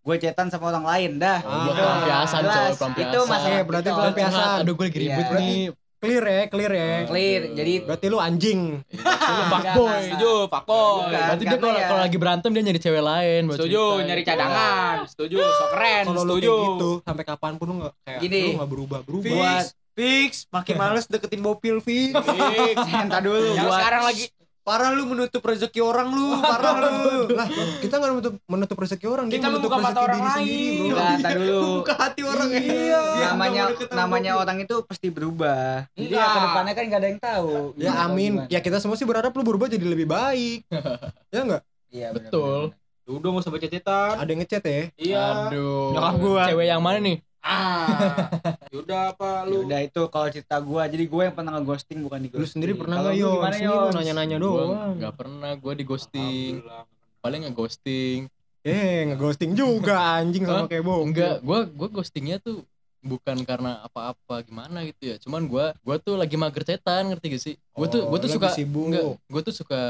gue 0.00 0.16
cetan 0.16 0.48
sama 0.48 0.70
orang 0.70 0.84
lain 0.86 1.20
dah 1.20 1.44
Ah, 1.44 1.68
gitu. 1.68 1.76
pelampiasan, 1.76 2.40
coy, 2.40 2.70
pelampiasan. 2.72 2.90
itu 3.04 3.18
masalah 3.22 3.52
Eh, 3.52 3.62
berarti 3.62 3.88
pelampiasan. 3.90 4.56
Aduh, 4.58 4.72
gue 4.72 4.84
lagi 4.86 4.96
Iya. 4.96 5.04
ribut 5.04 5.26
Berarti- 5.26 5.44
nih. 5.44 5.64
Clear 6.06 6.24
ya, 6.24 6.42
clear 6.46 6.72
ya. 6.72 6.90
clear 7.04 7.40
jadi 7.52 7.72
Berarti 7.82 8.06
lu 8.06 8.18
anjing. 8.18 8.60
Lu 9.28 9.42
fuckboy, 9.48 10.02
Jo, 10.16 10.46
fuckboy. 10.46 11.10
Berarti 11.10 11.44
dia 11.44 11.58
kalau 11.58 11.74
ya- 11.74 11.88
kalau 11.88 12.00
lagi 12.00 12.16
berantem 12.16 12.50
dia 12.50 12.62
nyari 12.62 12.78
cewek 12.78 13.02
lain 13.02 13.40
buat 13.44 13.58
Setuju, 13.58 13.82
cerita. 13.92 14.06
nyari 14.06 14.22
cadangan. 14.22 14.96
Setuju, 15.04 15.36
so 15.36 15.64
keren. 15.68 16.02
Kalau 16.04 16.22
lu 16.22 16.32
Setuju. 16.32 16.46
kayak 16.48 16.68
gitu 16.70 16.90
sampai 17.02 17.24
kapan 17.24 17.52
pun 17.54 17.66
lu 17.66 17.74
enggak 17.76 17.92
kayak 18.00 18.20
Gini. 18.20 18.40
lu 18.40 18.50
enggak 18.54 18.70
berubah-berubah. 18.70 19.30
buat 19.32 19.66
Fix, 19.92 20.30
makin 20.48 20.74
males 20.82 21.06
deketin 21.06 21.40
bopil 21.40 21.80
fix. 21.80 22.12
Fix. 22.12 22.76
entar 22.86 23.20
dulu 23.20 23.40
Yang 23.50 23.64
buat 23.64 23.76
sekarang 23.76 24.02
lagi 24.04 24.24
Parah 24.66 24.90
lu 24.90 25.06
menutup 25.06 25.38
rezeki 25.40 25.78
orang 25.78 26.10
lu, 26.10 26.42
parah 26.42 26.74
lu. 26.76 27.30
lah, 27.30 27.46
kita 27.78 27.96
enggak 27.96 28.12
menutup 28.12 28.34
menutup 28.44 28.76
rezeki 28.76 29.06
orang, 29.06 29.26
Kita 29.28 29.46
menutup 29.46 29.70
membuka 29.70 29.78
rezeki 29.78 30.02
orang 30.02 30.18
diri 30.18 30.34
sendiri, 30.34 30.58
lain. 30.58 30.74
bro. 30.74 30.86
Enggak, 30.90 31.06
entar 31.14 31.32
dulu 31.32 31.60
Buka 31.78 31.94
hati 31.94 32.20
orang 32.20 32.48
Iya. 32.50 33.02
Dia 33.06 33.26
namanya 33.30 33.62
nggak 33.62 33.86
mau 33.86 33.96
namanya 33.96 34.30
orang 34.34 34.56
itu 34.58 34.74
pasti 34.82 35.06
berubah 35.08 35.86
jadi 35.92 36.02
ya 36.02 36.18
Enggak. 36.18 36.26
ke 36.26 36.38
depannya 36.42 36.72
kan 36.72 36.84
gak 36.84 36.98
ada 36.98 37.08
yang 37.08 37.20
tahu 37.22 37.50
Ya 37.76 37.92
amin. 38.02 38.32
gimana? 38.36 38.50
Ya 38.50 38.58
kita 38.58 38.76
semua 38.76 38.96
sih 38.96 39.06
berharap 39.06 39.30
lu 39.30 39.42
berubah 39.42 39.66
jadi 39.66 39.86
lebih 39.86 40.04
baik. 40.04 40.66
ya 41.30 41.40
enggak? 41.40 41.62
iya 41.88 42.08
Betul. 42.10 42.74
Udah 43.06 43.28
gak 43.30 43.42
usah 43.46 43.52
baca 43.54 43.68
cetan. 43.68 44.14
Ada 44.18 44.28
yang 44.28 44.40
ngechat 44.42 44.62
ya. 44.62 44.80
Iya. 44.96 45.22
Aduh. 45.46 45.94
Nyokap 45.94 46.14
gua. 46.18 46.42
Cewek 46.44 46.66
yang 46.66 46.82
mana 46.82 46.98
nih? 46.98 47.22
Ah. 47.46 48.26
Yaudah 48.74 49.14
apa 49.14 49.28
lu? 49.44 49.62
Udah 49.62 49.80
itu 49.80 50.02
kalau 50.06 50.26
cerita 50.28 50.58
gua, 50.58 50.84
jadi 50.84 51.04
gua 51.04 51.22
yang 51.24 51.34
pernah 51.34 51.54
nge-ghosting 51.54 51.98
bukan 52.00 52.18
di 52.18 52.28
Lu 52.28 52.42
sendiri 52.44 52.74
pernah 52.74 52.98
Kalau 52.98 53.08
nggak 53.08 53.16
lu 53.16 53.22
yo? 53.22 53.32
gimana, 53.38 53.56
Yons? 53.56 53.94
nanya-nanya 53.94 54.36
Gua 54.36 54.42
doang. 54.42 54.92
nggak 54.96 55.14
pernah 55.14 55.50
gue 55.54 55.72
di 55.72 55.84
ghosting 55.84 56.52
paling 57.18 57.40
nge 57.42 57.52
ghosting 57.52 58.20
Eh, 58.60 59.06
ngeghosting 59.06 59.54
juga 59.54 59.94
anjing 60.18 60.42
sama 60.42 60.66
kayak 60.66 60.82
bokep. 60.82 61.06
enggak 61.06 61.34
gue 61.40 61.58
gue 61.72 61.88
ghostingnya 61.92 62.36
tuh 62.38 62.66
bukan 63.00 63.38
karena 63.40 63.78
apa-apa 63.80 64.42
gimana 64.42 64.82
gitu 64.82 65.02
ya 65.06 65.16
cuman 65.16 65.46
gue 65.46 65.64
gue 65.76 65.96
tuh 66.00 66.14
lagi 66.14 66.34
mager 66.34 66.66
cetan 66.66 67.06
ngerti 67.06 67.26
gak 67.28 67.38
sih 67.40 67.54
gue 67.54 67.86
tuh 67.86 68.02
gue 68.04 68.10
Oh, 68.10 68.18
tuh 68.18 68.26
lagi 68.26 68.34
suka 68.36 68.48
sibuk. 68.52 68.90
enggak 68.90 69.04
gue 69.22 69.40
tuh 69.40 69.54
suka 69.54 69.82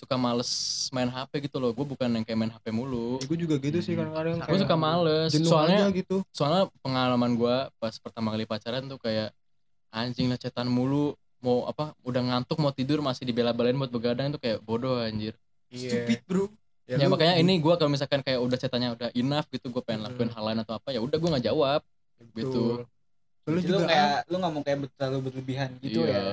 suka 0.00 0.16
males 0.16 0.48
main 0.96 1.12
HP 1.12 1.44
gitu 1.44 1.60
loh. 1.60 1.76
Gue 1.76 1.84
bukan 1.84 2.08
yang 2.08 2.24
kayak 2.24 2.38
main 2.40 2.48
HP 2.48 2.72
mulu. 2.72 3.20
Gue 3.28 3.36
juga 3.36 3.60
gitu 3.60 3.84
sih 3.84 3.92
kadang-kadang 3.92 4.40
gue 4.40 4.58
suka 4.64 4.76
males. 4.80 5.30
soalnya 5.36 5.84
aja 5.84 5.92
gitu. 5.92 6.24
soalnya 6.32 6.72
pengalaman 6.80 7.36
gue 7.36 7.56
pas 7.76 7.94
pertama 8.00 8.32
kali 8.32 8.48
pacaran 8.48 8.88
tuh 8.88 8.96
kayak 8.96 9.36
anjing 9.92 10.32
lah 10.32 10.40
cetan 10.40 10.72
mulu. 10.72 11.12
Mau 11.40 11.64
apa 11.68 11.96
udah 12.04 12.20
ngantuk 12.20 12.60
mau 12.60 12.72
tidur 12.72 13.00
masih 13.04 13.24
dibela-belain 13.28 13.76
buat 13.76 13.92
begadang 13.92 14.32
itu 14.32 14.40
kayak 14.40 14.64
bodoh 14.64 15.00
anjir. 15.00 15.36
Stupid, 15.72 16.20
bro. 16.24 16.48
ya, 16.90 17.06
makanya 17.06 17.38
ini 17.38 17.62
gue 17.62 17.74
kalau 17.78 17.86
misalkan 17.86 18.20
kayak 18.20 18.42
udah 18.42 18.58
cetannya 18.58 18.90
udah 18.98 19.08
enough 19.14 19.46
gitu 19.54 19.70
gue 19.70 19.82
pengen 19.84 20.04
lakuin 20.04 20.28
hal 20.34 20.42
lain 20.42 20.58
atau 20.66 20.74
apa 20.74 20.90
ya 20.90 20.98
udah 20.98 21.16
gue 21.16 21.28
nggak 21.30 21.46
jawab 21.46 21.80
gitu. 22.34 22.84
Lu 23.48 23.56
Jadi 23.56 23.56
lu 23.56 23.60
juga 23.64 23.80
kayak 23.88 24.10
lu 24.28 24.36
nggak 24.36 24.52
mau 24.52 24.62
kayak 24.62 24.78
terlalu 24.98 25.18
berlebihan 25.30 25.70
gitu 25.80 26.00
iya. 26.04 26.12
ya. 26.12 26.24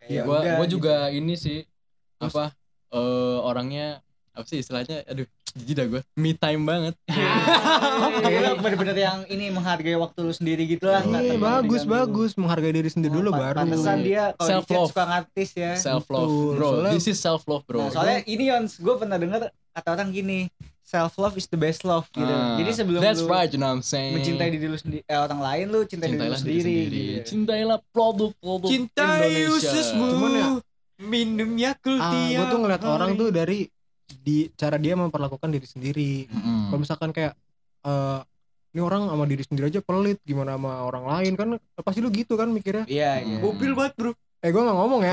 Kayak 0.00 0.24
gua 0.24 0.38
udah 0.40 0.52
gua 0.56 0.66
gitu. 0.66 0.74
juga 0.76 0.94
ini 1.12 1.34
sih 1.36 1.58
apa 2.20 2.52
eh 2.90 3.00
orangnya 3.40 4.02
apa 4.30 4.46
sih 4.46 4.58
istilahnya 4.58 5.02
aduh 5.04 5.26
jijik 5.52 5.74
dah 5.74 5.86
gue 5.88 6.00
me 6.14 6.30
time 6.32 6.62
banget 6.62 6.94
Kayak 8.22 8.40
lu 8.40 8.52
bener-bener 8.56 8.96
yang 8.96 9.18
ini 9.26 9.48
menghargai 9.48 9.96
waktu 9.96 10.18
lu 10.20 10.30
sendiri 10.30 10.62
gitu 10.64 10.86
lah. 10.86 11.02
nggak 11.02 11.22
Iya, 11.24 11.36
bagus 11.36 11.82
bagus 11.84 12.30
menghargai 12.34 12.70
diri 12.72 12.86
sendiri 12.86 13.10
dulu 13.12 13.30
Nah, 13.30 13.38
baru. 13.40 13.56
Pantesan 13.60 13.98
dia 14.00 14.24
kalau 14.32 14.48
Self 14.48 14.64
di 14.64 14.74
suka 14.86 15.04
ngartis 15.04 15.50
ya. 15.52 15.72
self 15.74 16.06
love 16.06 16.28
Betul. 16.28 16.54
bro 16.54 16.68
Soalnya- 16.70 16.92
this 16.92 17.06
is 17.06 17.18
self 17.18 17.42
love 17.44 17.64
bro 17.64 17.78
Nah, 17.80 17.90
soalnya 17.90 18.18
ini 18.24 18.44
Yons, 18.48 18.78
gue 18.78 18.94
pernah 18.94 19.16
dengar 19.16 19.40
kata 19.70 19.88
orang 19.88 20.10
gini, 20.10 20.46
self 20.80 21.14
love 21.16 21.34
is 21.34 21.46
the 21.46 21.56
best 21.56 21.82
love 21.82 22.06
gitu. 22.08 22.26
Ah, 22.26 22.54
Jadi 22.56 22.70
sebelum 22.72 23.00
that's 23.00 23.18
lu 23.20 23.26
right 23.28 23.46
you 23.48 23.58
know 23.58 23.66
what 23.68 23.78
I'm 23.78 23.84
saying 23.84 24.12
mencintai 24.12 24.48
diri 24.48 24.66
lu 24.66 24.74
sendiri, 24.76 25.02
eh, 25.04 25.14
orang 25.16 25.38
lain 25.40 25.64
lu 25.68 25.80
cintai 25.82 26.06
diri 26.08 26.18
lu 26.18 26.22
cintailah 26.22 26.38
diri 26.38 26.60
sendiri. 26.60 26.62
sendiri 26.64 27.02
gitu. 27.12 27.26
cintailah 27.28 27.78
produk-produk 27.90 28.68
Cintai 28.68 29.26
Indonesia. 29.40 29.82
Cuman 29.90 30.30
ya, 30.32 30.46
Minum 31.00 31.56
Yakult 31.56 32.00
ah, 32.00 32.12
gue 32.12 32.44
tuh 32.52 32.58
ngeliat 32.60 32.82
hari. 32.84 32.92
orang 32.92 33.10
tuh 33.16 33.28
dari 33.32 33.64
di 34.20 34.52
cara 34.58 34.76
dia 34.76 34.98
memperlakukan 34.98 35.48
diri 35.48 35.66
sendiri. 35.66 36.12
Mm. 36.28 36.68
Kalau 36.68 36.80
misalkan 36.82 37.10
kayak 37.14 37.32
eh 37.80 38.20
ini 38.70 38.80
orang 38.86 39.10
sama 39.10 39.26
diri 39.26 39.42
sendiri 39.42 39.66
aja 39.66 39.80
pelit, 39.82 40.22
gimana 40.22 40.54
sama 40.54 40.86
orang 40.86 41.04
lain 41.10 41.32
kan 41.34 41.48
pasti 41.82 41.98
lu 41.98 42.10
gitu 42.14 42.38
kan 42.38 42.46
mikirnya. 42.52 42.86
Iya, 42.86 43.18
iya. 43.18 43.38
Mobil 43.42 43.74
banget 43.74 43.98
bro. 43.98 44.12
Eh 44.40 44.48
gue 44.56 44.62
gak 44.62 44.72
ngomong 44.72 45.04
ya, 45.04 45.12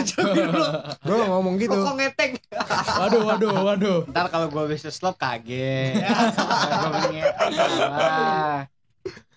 gue 1.08 1.16
gak 1.20 1.32
ngomong 1.36 1.60
gitu. 1.60 1.76
Rokok 1.76 1.96
ngetek. 2.00 2.32
waduh 3.02 3.22
waduh 3.28 3.52
waduh 3.60 4.00
Ntar 4.08 4.32
kalau 4.32 4.48
gue 4.48 4.64
bisnis 4.72 5.04
love 5.04 5.20
kaget. 5.20 6.00
Wah. 7.92 8.64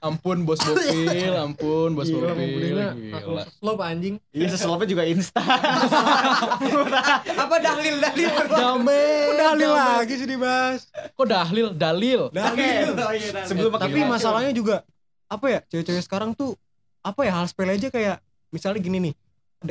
Ampun 0.00 0.42
bos 0.42 0.56
bopil 0.58 1.32
ampun 1.36 1.92
bos 1.92 2.08
Gila, 2.08 2.32
bopil 2.32 2.40
mobilnya 2.40 2.88
gila 2.96 3.42
slow 3.60 3.76
anjing. 3.78 4.14
Iya, 4.32 4.46
sesuatu 4.50 4.84
juga 4.84 5.04
instan. 5.04 5.44
Apa 7.44 7.56
dalil 7.60 8.00
dalil? 8.00 8.28
Damen 8.48 9.26
Udah 9.32 9.44
dalil 9.52 9.70
lagi 9.70 10.14
sih 10.16 10.28
dibahas. 10.28 10.88
kok 10.90 11.26
dahlil 11.26 11.72
dalil 11.72 12.28
Dalil. 12.30 12.96
Sebelum 13.44 13.70
makin 13.76 13.84
Tapi 13.86 13.98
masalahnya 14.04 14.52
juga 14.52 14.82
apa 15.26 15.46
ya 15.46 15.60
cewek-cewek 15.62 16.02
sekarang 16.02 16.34
tuh 16.34 16.58
apa 17.00 17.22
ya 17.22 17.32
hal 17.38 17.46
sepele 17.46 17.78
aja 17.78 17.86
kayak 17.86 18.18
misalnya 18.50 18.82
gini 18.82 18.98
nih 18.98 19.14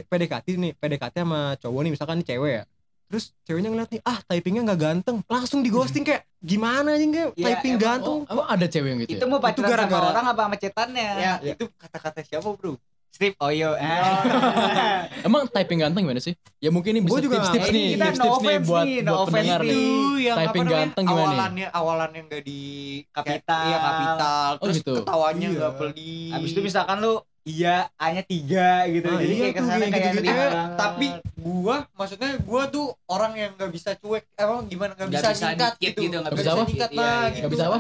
PDKT 0.08 0.56
nih 0.56 0.72
PDKT 0.72 1.15
sama 1.20 1.60
cowok 1.60 1.82
nih 1.84 1.91
misalkan 1.91 2.15
nih 2.24 2.27
cewek 2.32 2.51
ya 2.53 2.63
terus 3.10 3.34
ceweknya 3.42 3.68
ngeliat 3.68 3.89
nih 3.89 4.01
ah 4.04 4.22
typingnya 4.24 4.62
nggak 4.63 4.80
ganteng 4.80 5.18
langsung 5.25 5.60
di 5.60 5.68
ghosting 5.68 6.01
kayak 6.04 6.30
gimana 6.38 6.94
anjing 6.94 7.10
kayak 7.10 7.30
Ya, 7.34 7.46
typing 7.51 7.74
emang- 7.74 7.84
ganteng 7.84 8.18
oh, 8.22 8.32
emang 8.32 8.48
ada 8.48 8.66
cewek 8.66 8.88
yang 8.88 9.00
gitu 9.01 9.12
itu 9.12 9.20
ya? 9.20 9.28
mau 9.28 9.39
pacaran 9.39 9.66
gara-gara- 9.68 9.89
sama 10.00 10.12
orang 10.12 10.25
apa 10.28 10.42
sama 10.44 10.56
cetannya? 10.56 11.10
Ya, 11.18 11.34
itu 11.44 11.66
kata-kata 11.74 12.20
siapa 12.22 12.50
bro? 12.51 12.78
Strip 13.10 13.34
Oyo. 13.39 13.74
Emang 15.25 15.50
typing 15.50 15.82
ganteng 15.82 16.06
gimana 16.06 16.22
sih? 16.22 16.38
Ya 16.58 16.70
mungkin 16.70 16.94
ini 16.94 17.01
bisa 17.01 17.18
tips-tips 17.18 17.50
nggak- 17.50 17.74
nih, 17.74 17.88
tips-tips 17.92 18.16
no 18.16 18.22
nih 18.22 18.32
offense 18.32 18.68
buat 18.70 18.86
nih, 18.86 18.98
no 19.00 19.10
buat 19.10 19.20
offense 19.20 19.34
pendengar 19.36 19.60
nih. 19.60 19.66
nih. 19.66 19.80
Itu 19.80 19.89
yang 20.20 20.36
apa 20.36 20.42
Typing 20.46 20.62
namanya? 20.62 20.78
ganteng 20.78 21.04
gimana 21.04 21.18
nih? 21.18 21.25
awalannya 21.28 21.68
awalannya 21.72 22.22
enggak 22.24 22.44
di 22.44 22.62
Kapital. 23.10 23.63
Iya 23.66 23.78
kapital. 23.80 24.50
Oh, 24.51 24.63
Terus 24.63 24.75
gitu. 24.78 24.94
ketawanya 24.96 25.42
Iya. 25.42 25.56
enggak 25.58 25.74
peli. 25.75 26.16
Habis 26.30 26.50
itu 26.51 26.62
misalkan 26.62 26.98
lu 27.00 27.13
iya 27.50 27.75
A-nya 27.96 28.22
tiga 28.24 28.68
gitu. 28.88 29.08
Ah, 29.08 29.18
Jadi 29.18 29.25
iya 29.27 29.41
kayak 29.41 29.50
tuh, 29.51 29.60
kesannya 29.60 29.88
kayak 29.89 30.06
Eh, 30.06 30.22
banget. 30.22 30.51
tapi 30.75 31.08
gua 31.36 31.75
maksudnya 31.91 32.32
gua 32.41 32.63
tuh 32.68 32.86
orang 33.08 33.34
yang 33.34 33.51
nggak 33.53 33.72
bisa 33.72 33.89
cuek 33.96 34.24
emang 34.36 34.60
gimana 34.65 34.91
nggak 34.94 35.08
Nggak 35.08 35.24
bisa, 35.24 35.32
bisa 35.32 35.46
ningkat 35.48 35.74
dikit 35.74 35.89
gitu 35.89 36.01
gitu, 36.03 36.15
nggak 36.15 36.32
bisa 36.32 36.41
bisa 36.41 36.51
apa? 36.51 36.63
ningkat 36.63 36.89
Iya, 36.89 37.00
lah 37.00 37.10
iya. 37.10 37.29
gitu 37.29 37.41
Gak 37.41 37.51
bisa 37.51 37.65
apa? 37.65 37.79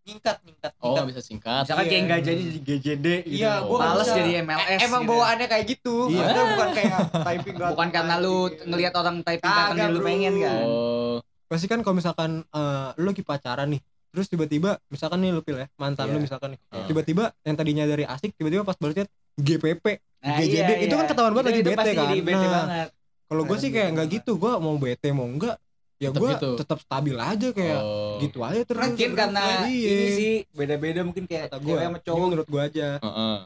ningkat 0.00 0.36
ningkat 0.40 0.70
Oh, 0.72 0.80
ningkat. 0.80 0.96
gak 0.96 1.06
bisa 1.06 1.20
singkat. 1.20 1.62
Misalkan 1.62 1.84
Iya. 1.84 1.90
kayak 1.90 2.02
nggak 2.02 2.20
jadi 2.22 2.40
jadi 2.40 2.58
GJD 2.62 3.06
gitu. 3.20 3.36
Iya, 3.36 3.52
gua 3.60 3.76
nggak 3.76 3.90
males 3.92 4.08
jadi 4.10 4.30
MLS. 4.40 4.68
Eh, 4.70 4.78
emang 4.82 5.02
gitu. 5.02 5.10
bawaannya 5.10 5.46
kayak 5.46 5.64
gitu 5.68 5.94
Iya. 6.00 6.16
Maksudnya 6.18 6.44
bukan 6.48 6.68
kayak 6.72 6.98
typing 7.20 7.54
nggak 7.54 7.70
bukan 7.70 7.88
karena 7.90 8.14
lu 8.16 8.36
typing. 8.46 8.66
ngelihat 8.66 8.94
orang 8.94 9.16
typing 9.20 9.52
karena 9.52 9.84
lu 9.86 10.00
pengen 10.00 10.34
kan. 10.38 10.62
Oh, 10.64 11.16
pasti 11.44 11.66
kan 11.66 11.80
kalau 11.80 11.94
misalkan 11.94 12.30
eh, 12.46 12.88
lu 12.94 13.06
lagi 13.06 13.22
pacaran 13.22 13.68
nih 13.68 13.82
terus 14.18 14.26
tiba-tiba 14.26 14.82
misalkan 14.88 15.22
nih 15.22 15.30
lu 15.30 15.40
pil 15.40 15.54
ya 15.56 15.70
mantan 15.76 16.04
Iya. 16.04 16.12
lu 16.12 16.18
misalkan 16.18 16.48
nih 16.50 16.60
Ah. 16.68 16.82
tiba-tiba 16.84 17.30
yang 17.40 17.54
tadinya 17.54 17.86
dari 17.86 18.02
asik 18.02 18.34
tiba-tiba 18.34 18.66
pas 18.66 18.74
balas 18.74 18.98
chat 18.98 19.06
GPP 19.38 20.02
Nah, 20.18 20.34
GJD, 20.34 20.50
iya, 20.50 20.82
itu 20.82 20.90
iya. 20.90 20.98
kan 20.98 21.06
ketahuan 21.06 21.30
banget 21.30 21.44
Itu- 21.44 21.50
lagi 21.54 21.62
itu 21.62 21.70
bete 21.70 21.90
kan. 21.94 22.08
bete 22.10 22.34
Nah, 22.34 22.50
banget. 22.50 22.88
kalau 23.24 23.42
gue 23.46 23.56
sih 23.56 23.70
kayak 23.70 23.88
nggak 23.94 24.06
Iya. 24.08 24.14
gitu 24.18 24.32
gue 24.34 24.52
mau 24.58 24.74
bete 24.74 25.08
mau 25.12 25.22
enggak 25.24 25.56
ya 25.96 26.10
gue 26.10 26.30
gitu. 26.32 26.50
tetap 26.56 26.78
stabil 26.80 27.14
aja 27.14 27.48
kayak 27.48 27.78
oh. 27.80 28.18
gitu 28.18 28.38
aja 28.40 28.62
terus 28.64 28.82
Mungkin 28.84 29.10
karena 29.14 29.42
Iya. 29.62 29.86
ini 29.88 30.06
sih 30.12 30.32
beda-beda 30.52 31.00
mungkin 31.02 31.24
kayak 31.24 31.48
kata 31.48 31.56
gue 31.60 31.74
sama 31.76 31.98
cowok 32.00 32.24
menurut 32.24 32.48
gue 32.48 32.62
aja 32.64 32.88
Heeh. 32.98 33.36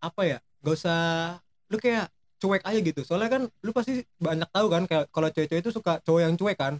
apa 0.00 0.20
ya 0.22 0.36
gak 0.60 0.74
usah 0.74 1.00
lu 1.66 1.76
kayak 1.76 2.12
cuek 2.36 2.60
aja 2.60 2.78
gitu 2.82 3.00
soalnya 3.02 3.30
kan 3.30 3.42
lu 3.46 3.70
pasti 3.70 4.04
banyak 4.18 4.48
tahu 4.50 4.66
kan 4.68 4.82
kayak 4.84 5.04
kalau 5.08 5.28
cewek-cewek 5.28 5.62
itu 5.62 5.70
suka 5.70 5.96
cowok 6.00 6.20
yang 6.22 6.34
cuek 6.34 6.58
kan 6.58 6.74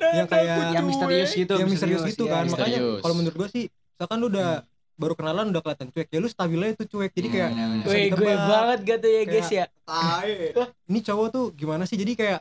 yang 0.00 0.26
kayak 0.26 0.56
yang 0.72 0.84
misterius 0.84 1.30
gitu, 1.32 1.54
yang 1.54 1.66
misterius 1.66 2.02
gitu 2.04 2.24
iya, 2.24 2.32
kan 2.32 2.42
iya. 2.42 2.50
makanya 2.50 2.78
Misterius. 2.78 3.00
kalau 3.00 3.14
menurut 3.14 3.36
gue 3.36 3.48
sih 3.48 3.64
misalkan 3.68 4.16
lu 4.18 4.26
udah 4.28 4.50
baru 4.94 5.14
kenalan 5.14 5.46
udah 5.48 5.60
kelihatan 5.60 5.88
cuek 5.88 6.08
ya 6.08 6.18
lu 6.18 6.26
stabil 6.26 6.58
aja 6.60 6.74
tuh 6.76 6.88
cuek 6.88 7.12
jadi 7.12 7.28
kayak 7.28 7.50
Hmm. 7.50 7.78
bisa 7.78 7.88
Wih, 7.88 8.06
gue 8.08 8.18
ditebak. 8.20 8.48
banget 8.48 8.78
gak 8.82 8.98
tuh 8.98 9.10
ya 9.10 9.22
guys 9.24 9.48
ya. 9.48 9.64
ini 10.84 10.98
cowok 11.00 11.26
tuh 11.28 11.44
gimana 11.52 11.82
sih 11.84 11.94
jadi 11.94 12.12
kayak 12.12 12.38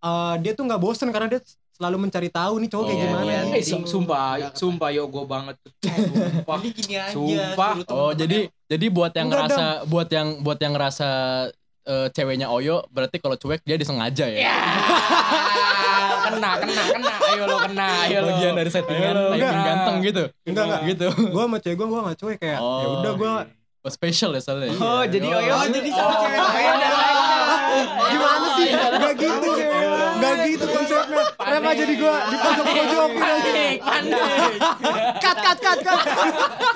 eh, 0.00 0.34
dia 0.38 0.52
tuh 0.52 0.64
nggak 0.64 0.80
bosen 0.80 1.08
karena 1.08 1.28
dia 1.28 1.40
selalu 1.72 1.96
mencari 2.02 2.28
tahu 2.28 2.58
nih 2.58 2.68
cowok 2.68 2.84
kayak 2.84 2.98
Oh, 2.98 3.04
gimana 3.06 3.22
iya. 3.24 3.40
nih 3.46 3.52
Eh, 3.54 3.64
sum- 3.64 3.86
sumpah, 3.86 4.52
sumpah 4.52 4.90
yo 4.90 5.06
gue 5.06 5.24
banget 5.24 5.54
tuh. 5.56 5.72
Sumpah. 5.80 6.56
Ini 6.58 6.68
gini 6.74 6.94
aja 6.94 7.14
Sumpah. 7.14 7.72
Oh, 7.88 8.12
jadi 8.12 8.38
jadi 8.66 8.86
buat 8.88 9.12
yang 9.12 9.30
Enggak, 9.30 9.48
ngerasa 9.48 9.64
buat 9.86 10.08
yang 10.08 10.28
buat 10.40 10.58
yang 10.58 10.72
ngerasa 10.74 11.08
eh, 11.82 12.08
ceweknya 12.10 12.50
Oyo 12.50 12.84
berarti 12.88 13.16
kalau 13.16 13.34
cuek 13.34 13.62
dia 13.62 13.74
disengaja 13.74 14.26
ya. 14.26 14.38
Ya. 14.44 14.56
kena, 16.30 16.50
kena, 16.56 16.82
kena. 16.88 17.14
Ayo 17.24 17.42
lo 17.44 17.56
kena, 17.60 17.86
ayo 18.02 18.18
lo. 18.20 18.28
Bagian 18.30 18.54
dari 18.54 18.70
settingan 18.70 19.12
Ayo 19.12 19.32
Enggak. 19.32 19.52
ganteng 19.60 19.96
gitu. 20.00 20.22
enggak 20.42 20.64
enggak 20.64 20.82
Gitu. 20.86 21.06
gue 21.10 21.42
sama 21.42 21.58
cewek 21.58 21.76
gue 21.76 21.86
gue 21.86 22.00
nggak 22.00 22.18
cuek 22.18 22.38
kayak 22.38 22.56
ya 22.56 22.60
Oh. 22.60 22.98
udah 22.98 23.14
gue 23.14 23.32
Oh, 23.80 23.88
special 23.88 24.36
ya 24.36 24.40
soalnya. 24.40 24.76
Oh, 24.76 25.00
jadi 25.02 25.24
Oyo. 25.26 25.52
Oh, 25.54 25.64
jadi 25.66 25.88
sama 25.88 26.12
cewek 26.18 26.36
lain. 26.38 26.76
gimana 28.10 28.46
sih 28.52 28.68
nggak 28.68 29.14
gitu 29.16 29.48
cewek 29.48 29.86
nggak 30.20 30.34
gitu 30.44 30.64
konsepnya 30.66 31.22
kenapa 31.32 31.70
jadi 31.72 31.94
gue 31.94 32.14
di 32.20 32.36
pojok 32.36 32.64
pojokin 32.66 33.22
aja 33.22 33.40
Panik, 33.40 33.78
panik. 33.80 34.12
cut 35.16 35.36
cut 35.38 35.58
cut 35.58 35.78
cut 35.80 36.00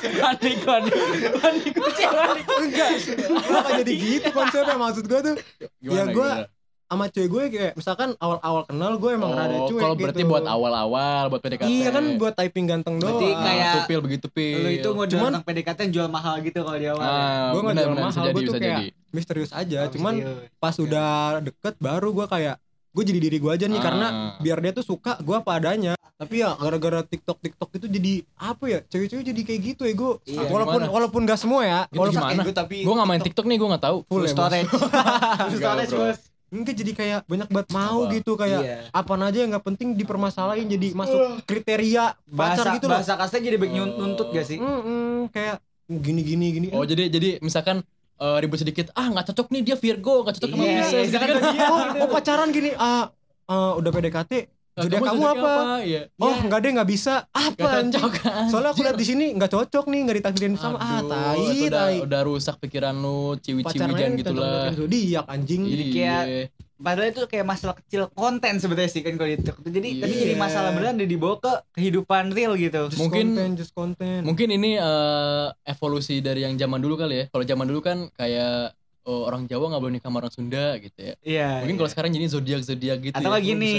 Panik, 0.00 0.56
panik. 0.62 0.94
Panik, 1.34 1.75
panik. 1.76 2.44
enggak 2.56 2.88
kenapa 3.28 3.68
jadi 3.76 3.92
gitu 3.92 4.28
konsepnya 4.30 4.76
maksud 4.78 5.04
gue 5.04 5.20
tuh 5.20 5.34
Gimana, 5.76 5.99
Ya, 6.00 6.04
gua 6.08 6.30
gimana? 6.30 6.53
Sama 6.86 7.04
cewek 7.06 7.28
gue 7.28 7.42
kayak 7.50 7.72
misalkan 7.74 8.12
awal-awal 8.16 8.62
kenal 8.64 8.92
gue 8.94 9.10
emang 9.10 9.30
Oh, 9.30 9.36
rada 9.36 9.58
cuek 9.64 9.80
Kalau 9.80 9.94
berarti 9.94 10.20
gitu. 10.20 10.30
buat 10.30 10.44
awal-awal 10.44 11.22
buat 11.26 11.40
PDKT. 11.40 11.66
iya 11.66 11.88
kan 11.88 12.04
buat 12.14 12.34
typing 12.34 12.66
ganteng 12.66 12.94
doang 12.96 13.16
Berarti 13.16 13.28
kayak- 13.34 13.74
Tuh, 13.74 13.82
pil 13.84 14.00
begitu 14.00 14.26
pil. 14.28 14.58
Lu 14.58 14.70
itu 14.70 14.88
mau 14.90 15.04
Cuman- 15.04 15.32
tentang 15.32 15.44
PDKT 15.44 15.78
yang 15.80 15.92
jual 15.92 16.08
mahal 16.08 16.34
gitu 16.40 16.58
kalau 16.60 16.76
di 16.76 16.86
awal. 16.86 17.02
Ah, 17.02 17.50
Gua 17.50 17.60
nggak 17.60 17.70
benar 17.70 17.84
jual 17.84 17.96
mahal, 17.96 18.24
gua 18.26 18.40
tuh 18.42 18.54
kayak- 18.54 18.62
jadi. 18.62 18.86
misterius 19.10 19.52
aja 19.52 19.78
Oh, 19.80 19.90
cuman 19.90 20.14
serius. 20.16 20.50
pas 20.56 20.74
udah 20.76 21.10
deket 21.40 21.74
baru 21.78 22.08
gue 22.12 22.26
kayak 22.26 22.56
gue 22.90 23.04
jadi 23.04 23.20
diri 23.20 23.38
gue 23.38 23.50
aja 23.50 23.64
nih 23.64 23.74
Ah. 23.74 23.84
karena 23.84 24.06
biar 24.38 24.58
dia 24.60 24.72
tuh 24.72 24.82
suka 24.84 25.18
gue 25.18 25.34
apa 25.34 25.50
adanya 25.52 25.94
tapi 26.14 26.38
ya 26.38 26.54
gara-gara 26.54 27.02
tiktok 27.02 27.38
tiktok 27.40 27.70
itu 27.74 27.86
jadi 27.88 28.12
apa 28.36 28.64
ya 28.68 28.78
cewek-cewek 28.84 29.24
jadi 29.24 29.40
kayak 29.44 29.60
gitu 29.64 29.82
ya 29.82 29.94
gue 29.94 30.12
Iya. 30.28 30.46
walaupun 30.46 30.78
Gimana? 30.80 30.92
walaupun 30.92 31.20
gak 31.24 31.34
semua 31.36 31.62
ya 31.62 31.80
Gitu 31.84 31.94
walaupun 31.96 32.22
gimana? 32.22 32.42
Gue 32.44 32.54
tapi 32.54 32.76
Gue 32.80 32.94
nggak 32.94 33.08
main 33.08 33.18
TikTok 33.20 33.46
nih, 33.46 33.56
gue 33.56 33.68
nggak 33.68 33.84
tahu. 33.84 33.98
full 34.00 34.14
Full 34.16 34.24
ya 34.24 34.30
storage. 34.30 34.70
Full 35.42 35.58
storage, 35.58 35.90
bos. 35.92 36.18
Enggak 36.54 36.75
jadi 36.78 36.92
kayak 36.94 37.20
banyak 37.26 37.49
banget 37.50 37.68
mau 37.68 38.06
Apa? 38.06 38.14
gitu 38.14 38.32
kayak 38.34 38.62
Iya. 38.62 38.78
apa 38.88 39.12
aja 39.18 39.38
yang 39.42 39.50
nggak 39.50 39.66
penting 39.66 39.88
dipermasalahin 39.92 40.70
jadi 40.70 40.94
masuk 40.94 41.42
kriteria 41.42 42.14
pacar 42.14 42.30
Bahasa 42.30 42.75
gitu 42.78 42.87
loh 42.87 42.94
bahasa 42.94 43.12
kasarnya 43.18 43.44
jadi 43.50 43.58
Oh. 43.58 43.87
nuntut 43.99 44.30
gak 44.30 44.46
sih? 44.46 44.58
Mm-mm, 44.62 45.28
kayak 45.28 45.58
gini 45.84 46.23
gini 46.23 46.46
gini. 46.54 46.66
Oh 46.70 46.87
jadi 46.87 47.11
jadi 47.11 47.42
misalkan 47.42 47.82
eh, 48.14 48.37
ribut 48.38 48.56
sedikit 48.56 48.94
ah 48.94 49.11
nggak 49.11 49.34
cocok 49.34 49.50
nih 49.50 49.62
dia 49.64 49.76
Virgo 49.76 50.23
nggak 50.23 50.34
cocok 50.38 50.50
sama 50.54 50.62
Iya, 50.62 50.75
Pisces 50.80 51.06
gitu 51.11 51.18
kan 51.18 51.28
oh, 51.66 51.80
oh, 51.99 52.08
pacaran 52.08 52.49
gini 52.49 52.70
ah 52.78 53.11
ah, 53.44 53.73
udah 53.75 53.90
PDKT 53.90 54.32
zodiak 54.76 55.00
kamu 55.00 55.21
zodiak 55.21 55.37
apa? 55.38 55.52
Iya. 55.81 56.00
Oh 56.16 56.35
enggak 56.37 56.59
deh 56.61 56.71
nggak 56.75 56.90
bisa 56.90 57.14
apa 57.26 57.69
anjing? 57.78 58.02
Soalnya 58.50 58.71
aku 58.71 58.83
lihat 58.83 58.97
di 58.97 59.07
sini 59.07 59.25
nggak 59.33 59.50
cocok 59.50 59.85
nih 59.87 60.00
nggak 60.02 60.16
ditakdirin 60.19 60.54
sama 60.54 60.76
ah 60.76 61.00
tai 61.00 61.38
itu 61.54 61.64
udah, 61.69 61.85
tai. 61.87 61.97
udah 62.02 62.21
rusak 62.25 62.57
pikiran 62.59 62.95
lu, 62.95 63.38
ciwi-ciwi 63.38 63.78
jangan 63.78 64.11
gitu 64.14 64.33
lah. 64.35 64.71
Zodiak 64.71 65.26
anjing. 65.26 65.62
Jadi 65.64 65.85
kayak- 65.90 66.26
Iya. 66.26 66.45
Padahal 66.75 67.07
itu 67.09 67.23
kayak 67.25 67.47
masalah 67.47 67.78
kecil 67.78 68.11
konten 68.11 68.59
sebenarnya 68.59 68.90
sih 68.90 69.00
kan 69.00 69.14
kalau 69.14 69.31
di 69.31 69.38
TikTok. 69.38 69.62
Jadi 69.62 69.88
tapi 69.95 70.11
Iya. 70.11 70.21
jadi 70.21 70.35
masalah 70.35 70.75
beneran 70.75 70.99
dan 70.99 71.07
dibawa 71.07 71.38
ke 71.38 71.52
kehidupan 71.73 72.35
real 72.35 72.59
gitu. 72.59 72.90
Just 72.90 72.99
Mungkin- 72.99 73.31
konten, 73.31 73.49
just 73.54 73.73
konten. 73.73 74.21
Mungkin 74.21 74.49
ini 74.50 74.76
eh, 74.76 75.47
evolusi 75.64 76.19
dari 76.19 76.43
yang 76.43 76.59
zaman 76.59 76.83
dulu 76.83 76.99
kali 76.99 77.14
ya. 77.14 77.25
Kalau 77.31 77.47
zaman 77.47 77.66
dulu 77.66 77.81
kan 77.81 78.11
kayak 78.12 78.75
oh, 79.04 79.28
orang 79.28 79.44
Jawa 79.44 79.68
nggak 79.73 79.82
boleh 79.84 79.94
nikah 80.00 80.08
sama 80.08 80.16
orang 80.25 80.32
Sunda 80.32 80.66
gitu 80.80 80.99
ya. 80.99 81.14
Iya. 81.20 81.50
Mungkin 81.64 81.76
kalau 81.76 81.90
sekarang 81.92 82.11
jadi 82.12 82.26
zodiak 82.28 82.61
zodiak 82.64 82.99
gitu. 83.04 83.16
Atau 83.16 83.30
ya. 83.30 83.34
lagi 83.37 83.49
gini, 83.52 83.73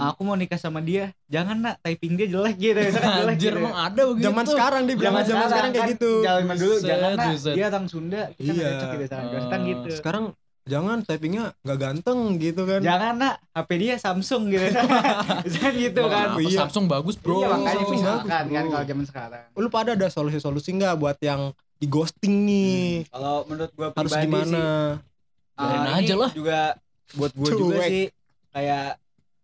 aku 0.00 0.20
mau 0.24 0.36
nikah 0.36 0.58
sama 0.58 0.80
dia. 0.80 1.12
Jangan 1.28 1.56
nak, 1.60 1.74
typing 1.84 2.16
dia 2.16 2.26
jelek 2.28 2.56
gitu. 2.56 2.80
Misalkan 2.88 3.12
jelek 3.20 3.34
Anjir 3.36 3.52
gitu. 3.52 3.60
emang 3.62 3.76
ada 3.76 4.02
begitu. 4.08 4.24
Zaman 4.28 4.44
sekarang 4.48 4.82
dia 4.88 4.96
bilang 4.96 5.14
zaman 5.22 5.46
sekarang 5.48 5.70
kayak 5.72 5.84
kan, 5.84 5.92
gitu. 5.96 6.12
Zaman 6.24 6.54
dulu 6.56 6.74
Buset, 6.74 6.88
jangan 6.88 7.10
nak, 7.12 7.28
dia 7.56 7.64
orang 7.68 7.86
Sunda, 7.88 8.22
kita 8.36 8.50
nggak 8.52 8.56
Iya. 8.56 8.70
cocok 8.72 8.88
gitu 8.96 9.06
sama. 9.08 9.48
Kan 9.48 9.60
gitu. 9.68 9.88
Sekarang 9.92 10.24
jangan 10.62 10.98
typingnya 11.02 11.44
nggak 11.66 11.78
ganteng 11.78 12.18
gitu 12.38 12.62
kan. 12.64 12.80
Jangan 12.80 13.12
nak, 13.18 13.34
HP 13.52 13.70
dia 13.82 13.94
Samsung 13.98 14.42
gitu. 14.48 14.66
Gitu 15.82 16.02
kan. 16.06 16.26
apa, 16.32 16.40
Iya. 16.40 16.58
Samsung 16.64 16.84
bagus 16.86 17.16
bro. 17.18 17.42
Iya 17.42 17.46
makanya 17.52 17.76
Samsung 17.82 18.00
bagus, 18.02 18.30
kan 18.30 18.44
bro. 18.48 18.70
kalau 18.70 18.84
zaman 18.86 19.04
sekarang. 19.04 19.44
Lu 19.58 19.68
pada 19.68 19.90
ada 19.98 20.06
solusi-solusi 20.08 20.70
nggak 20.78 20.94
buat 20.96 21.18
yang 21.20 21.50
di 21.82 21.86
ghosting 21.86 22.46
nih? 22.46 23.10
Kalau 23.10 23.42
menurut 23.44 23.72
gua 23.74 23.88
Harus 23.92 24.12
gimana? 24.14 24.62
sih 24.94 25.10
Ah, 25.52 25.98
aja 25.98 26.14
ini 26.14 26.14
lah. 26.16 26.30
juga 26.32 26.60
buat 27.12 27.32
gue 27.34 27.50
juga 27.52 27.76
sih 27.84 28.04
kayak 28.48 28.96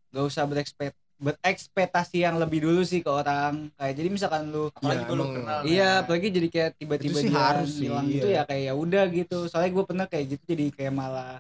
gak 0.08 0.24
usah 0.24 0.44
berekspet 0.46 0.92
berekspektasi 1.18 2.22
yang 2.22 2.38
lebih 2.38 2.62
dulu 2.62 2.80
sih 2.80 3.02
ke 3.02 3.10
orang 3.10 3.68
kayak 3.74 3.92
jadi 3.92 4.08
misalkan 4.08 4.48
lu 4.48 4.70
Apalagi 4.70 5.02
apalagi 5.02 5.10
lu 5.10 5.16
lu 5.18 5.24
kenal, 5.34 5.58
iya 5.66 5.84
nah. 5.84 5.94
apalagi 6.00 6.28
jadi 6.30 6.48
kayak 6.48 6.70
tiba-tiba 6.78 7.18
dia 7.20 7.34
harus 7.34 7.68
sih, 7.68 7.82
bilang 7.84 8.06
iya. 8.06 8.14
gitu 8.14 8.26
ya 8.30 8.42
kayak 8.46 8.62
ya 8.64 8.74
udah 8.74 9.04
gitu 9.10 9.38
soalnya 9.50 9.70
gue 9.74 9.84
pernah 9.84 10.06
kayak 10.06 10.24
gitu 10.32 10.42
jadi 10.48 10.64
kayak 10.72 10.94
malah 10.94 11.34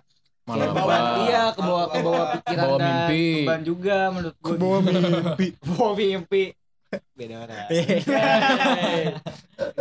Malah 0.44 0.58
kayak 0.58 0.74
bawa 0.74 0.96
iya 1.22 1.42
ke 1.48 1.60
bawah 1.60 1.84
ke 1.86 1.98
bawah 2.00 2.24
pikiran 2.34 2.66
Bawa 2.66 2.76
dan 2.76 2.88
mimpi. 2.88 3.24
beban 3.38 3.60
juga 3.62 3.96
menurut 4.10 4.36
gue 4.36 4.48
Ke 4.48 4.52
bawah 4.58 4.80
mimpi. 4.82 5.46
bawa 5.68 5.90
mimpi 5.94 6.42
beda 7.12 7.36
orang. 7.44 7.68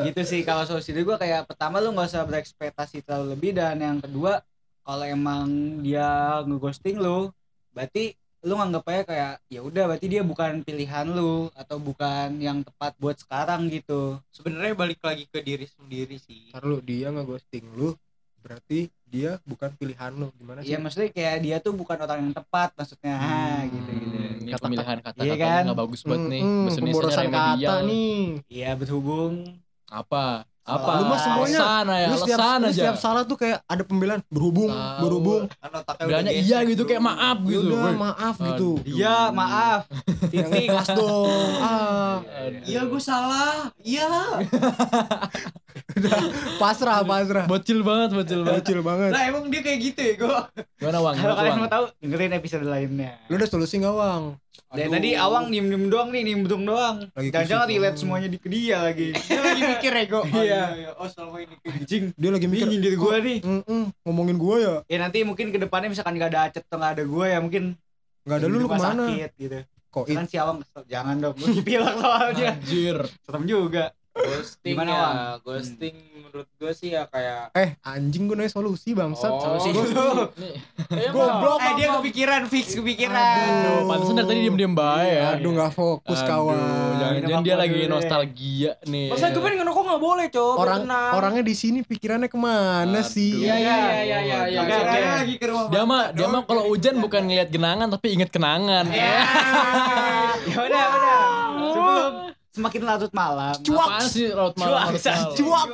Gitu 0.07 0.21
sih 0.25 0.41
kalau 0.43 0.67
solusi 0.67 0.91
gue 0.93 1.17
kayak 1.17 1.47
pertama 1.47 1.79
lu 1.79 1.95
nggak 1.95 2.09
usah 2.09 2.27
berekspektasi 2.27 3.05
terlalu 3.05 3.37
lebih 3.37 3.51
dan 3.55 3.79
yang 3.79 3.97
kedua 4.03 4.43
kalau 4.83 5.03
emang 5.03 5.79
dia 5.83 6.41
ngeghosting 6.47 6.99
lu 6.99 7.31
berarti 7.75 8.15
lu 8.45 8.53
nganggapnya 8.55 9.03
kayak 9.03 9.33
ya 9.51 9.59
udah 9.65 9.83
berarti 9.91 10.07
dia 10.07 10.21
bukan 10.23 10.63
pilihan 10.63 11.07
lu 11.09 11.49
atau 11.57 11.81
bukan 11.81 12.37
yang 12.37 12.61
tepat 12.61 12.93
buat 13.01 13.17
sekarang 13.17 13.67
gitu. 13.73 14.21
Sebenarnya 14.31 14.77
balik 14.77 15.01
lagi 15.01 15.25
ke 15.27 15.41
diri 15.41 15.67
sendiri 15.67 16.15
sih. 16.21 16.53
Lu 16.61 16.79
dia 16.79 17.11
nge-ghosting 17.11 17.65
lu 17.75 17.97
berarti 18.39 18.87
dia 19.03 19.41
bukan 19.43 19.73
pilihan 19.75 20.13
lu. 20.15 20.29
Gimana 20.37 20.61
sih? 20.61 20.71
Iya 20.71 20.77
maksudnya 20.79 21.09
kayak 21.11 21.37
dia 21.43 21.57
tuh 21.59 21.73
bukan 21.75 21.97
orang 21.97 22.29
yang 22.29 22.35
tepat 22.37 22.71
maksudnya 22.77 23.15
ha, 23.17 23.65
gitu 23.67 23.91
gitu 23.91 24.16
Hmm, 24.16 24.16
Ini 24.47 24.55
Kata-kata- 24.55 24.63
pemilihan 24.71 24.97
kata-kata 25.03 25.25
Iya 25.27 25.35
kan? 25.35 25.61
nggak 25.67 25.79
bagus 25.83 26.01
buat 26.01 26.21
nih. 26.23 26.39
Mm, 26.39 26.47
Indonesianya 26.47 26.79
pemborosan 26.79 27.25
kata 27.27 27.75
nih. 27.83 28.19
iya 28.47 28.69
berhubung 28.73 29.33
Apa? 29.85 30.47
Apa? 30.67 30.89
Lu 30.93 31.03
mah 31.05 31.15
semuanya- 31.17 31.59
Alasan 31.63 31.85
ya, 31.87 32.07
lu 32.07 32.17
setiap, 32.17 32.37
alasan 32.37 32.59
aja. 32.61 32.73
setiap 32.75 32.97
salah 32.97 33.23
tuh 33.23 33.35
kayak 33.35 33.57
ada 33.63 33.81
pembelaan 33.81 34.19
berhubung, 34.27 34.67
Tahu. 34.67 34.99
berhubung. 34.99 35.41
Kan 35.47 35.71
Bilangnya 36.03 36.29
udah 36.29 36.43
iya 36.43 36.57
gitu 36.63 36.83
bro. 36.83 36.89
kayak 36.89 37.01
maaf 37.01 37.37
gitu. 37.41 37.71
udah 37.71 37.95
maaf 37.97 38.35
gitu. 38.37 38.69
Iya 38.83 39.17
maaf 39.31 39.81
titik 40.31 40.63
ikhlas 40.65 40.89
dong. 40.91 41.49
Ah, 41.57 42.19
Iya 42.61 42.81
gue 42.83 43.01
salah. 43.01 43.71
Iya. 43.79 44.11
pasrah, 46.57 47.01
pasrah. 47.01 47.45
Bocil 47.45 47.79
banget, 47.81 48.09
bocil 48.13 48.41
banget. 48.41 48.61
Bocil 48.61 48.79
banget. 48.81 49.11
Lah 49.11 49.23
emang 49.25 49.47
dia 49.47 49.61
kayak 49.61 49.79
gitu 49.81 49.99
ya 49.99 50.13
gue. 50.15 50.39
Gimana 50.77 50.99
Wang? 50.99 51.15
kalau 51.15 51.35
kalian 51.35 51.55
mau 51.57 51.69
tahu 51.69 51.85
dengerin 51.97 52.33
episode 52.33 52.63
lainnya 52.63 53.17
Lu 53.27 53.35
udah 53.35 53.47
solusi 53.47 53.77
gak, 53.77 53.91
Wang? 53.91 54.37
Aduh. 54.67 54.89
tadi 54.89 55.09
awang 55.13 55.47
diem 55.47 55.65
diem 55.65 55.85
doang 55.87 56.09
nih 56.09 56.23
nimbrung 56.23 56.63
doang 56.63 57.07
Lagi 57.09 57.29
jangan-jangan 57.29 57.67
relate 57.67 57.97
semuanya 57.97 58.27
di 58.27 58.35
ke 58.35 58.47
dia 58.47 58.77
lagi 58.81 59.15
Dia 59.27 59.41
lagi 59.41 59.61
mikir 59.63 59.91
ya 59.91 60.03
gue. 60.05 60.21
Iya. 60.37 60.63
Oh 60.95 61.07
selama 61.07 61.37
ini 61.39 61.55
anjing 61.63 62.03
Dia 62.13 62.29
lagi 62.29 62.45
mikir, 62.45 62.63
Ini 62.63 62.71
nyindir 62.73 62.93
gua 62.95 63.15
nih. 63.17 63.37
"Mm, 63.39 63.63
mm, 63.63 63.85
ngomongin 64.03 64.35
gua 64.35 64.55
ya. 64.57 64.75
ya 64.85 64.97
nanti 64.99 65.21
mungkin 65.21 65.49
ke 65.49 65.57
depannya 65.57 65.89
misalkan 65.89 66.15
gak 66.15 66.29
ada 66.29 66.39
acet 66.45 66.63
atau 66.63 66.77
gak 66.77 66.93
ada 66.93 67.03
gue 67.03 67.25
ya 67.25 67.39
mungkin 67.39 67.63
Gak 68.23 68.37
ada 68.37 68.45
lu, 68.45 68.57
lu 68.57 68.67
ke 68.67 68.75
mana? 68.75 69.05
sakit 69.07 69.31
gitu 69.37 69.59
Kok 69.87 70.03
kan 70.05 70.25
si 70.25 70.35
awang 70.35 70.59
kesel 70.59 70.83
jangan 70.85 71.15
dong 71.17 71.33
gue 71.33 71.47
dipilak 71.55 71.95
soalnya 71.95 72.49
Anjir. 72.53 72.97
serem 73.23 73.43
juga 73.43 73.95
ghosting 74.19 74.73
Gimana, 74.73 74.89
ya 74.89 74.99
Wang? 74.99 75.15
ghosting 75.41 75.95
menurut 76.17 76.47
gue 76.51 76.71
sih 76.71 76.89
ya 76.91 77.05
kayak 77.05 77.53
Eh, 77.53 77.69
anjing 77.81 78.25
gua 78.25 78.35
nanya 78.35 78.49
solusi 78.49 78.91
bangsat. 78.91 79.29
Oh. 79.29 79.57
Solusi. 79.57 79.93
Goblok. 81.09 81.59
eh 81.59 81.73
dia 81.75 81.87
kepikiran 81.93 82.41
fix 82.45 82.73
kepikiran 82.73 83.15
Aduh, 83.15 83.87
pantesan 83.87 84.15
dari 84.15 84.27
tadi 84.27 84.39
diem-diem 84.41 84.73
baik 84.73 85.09
ya. 85.09 85.25
Aduh, 85.33 85.51
gak 85.53 85.71
fokus 85.71 86.19
Aduh, 86.19 86.27
kawan. 86.27 86.57
Jangan-jangan 86.97 87.41
dia 87.41 87.55
lagi 87.55 87.79
nostalgia 87.85 88.71
nih. 88.83 89.07
masa 89.09 89.29
gue 89.29 89.39
pengen 89.39 89.57
ngerokok 89.61 89.83
gak 89.83 90.01
boleh 90.01 90.25
cow 90.27 90.47
biar 90.49 90.59
Orang 90.59 90.81
orangnya 91.13 91.43
di 91.43 91.55
sini 91.55 91.79
pikirannya 91.81 92.27
ke 92.27 92.37
mana 92.37 92.99
Aduh. 92.99 93.05
sih? 93.05 93.31
iya 93.39 93.55
iya 93.55 93.75
iya 93.77 94.17
iya 94.19 94.19
iya 94.19 94.61
iya 94.61 95.11
lagi 95.17 95.35
ke 95.35 95.45
rumah. 95.45 95.69
Dia 95.69 95.83
mah 95.83 96.03
dia 96.11 96.27
mah 96.27 96.41
kalau 96.43 96.67
hujan 96.67 96.97
bukan 96.97 97.21
ngeliat 97.23 97.49
genangan 97.49 97.87
tapi 97.87 98.13
inget 98.13 98.29
kenangan. 98.29 98.85
ya 98.89 99.21
udah 100.57 100.85
udah 100.87 100.87
sebelum 100.87 101.26
semakin 102.57 102.81
larut 102.83 103.13
malam. 103.13 103.55
Apaan 103.61 104.07
sih 104.09 104.27
laut 104.33 104.55
malam 104.57 104.89
Cuak, 104.97 105.29
cuak. 105.37 105.67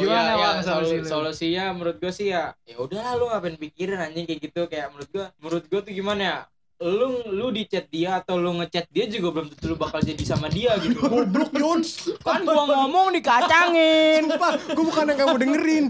Gimana, 0.00 0.30
ya, 0.32 0.34
ya, 0.34 0.36
Bang, 0.40 0.56
solu- 0.58 0.88
solusi 0.88 0.96
lu? 0.96 1.06
solusinya 1.06 1.64
menurut 1.76 1.96
gue 2.00 2.12
sih 2.12 2.32
ya 2.32 2.56
ya 2.64 2.76
udah 2.80 3.04
lu 3.14 3.28
ngapain 3.28 3.54
pikirin 3.54 4.00
anjing 4.00 4.24
kayak 4.24 4.40
gitu. 4.40 4.62
Kayak 4.66 4.96
menurut 4.96 5.08
gue 5.12 5.24
menurut 5.38 5.64
gue 5.68 5.80
tuh 5.84 5.92
gimana 5.92 6.22
ya 6.24 6.38
lu 6.76 7.24
lu 7.32 7.48
di 7.48 7.64
chat 7.64 7.88
dia 7.88 8.20
atau 8.20 8.36
lu 8.36 8.52
ngechat 8.60 8.84
dia 8.92 9.08
juga 9.08 9.32
belum 9.32 9.48
tentu 9.48 9.72
lu 9.72 9.76
bakal 9.80 9.96
jadi 9.98 10.20
sama 10.22 10.52
dia 10.52 10.76
gitu 10.76 11.00
Goblok 11.08 11.48
Yons. 11.56 12.12
kan 12.20 12.44
gua 12.44 12.68
ngomong 12.68 13.16
dikacangin 13.16 14.28
Sumpah, 14.28 14.52
gue 14.60 14.84
bukan 14.84 15.04
yang 15.08 15.18
kamu 15.18 15.36
dengerin. 15.40 15.84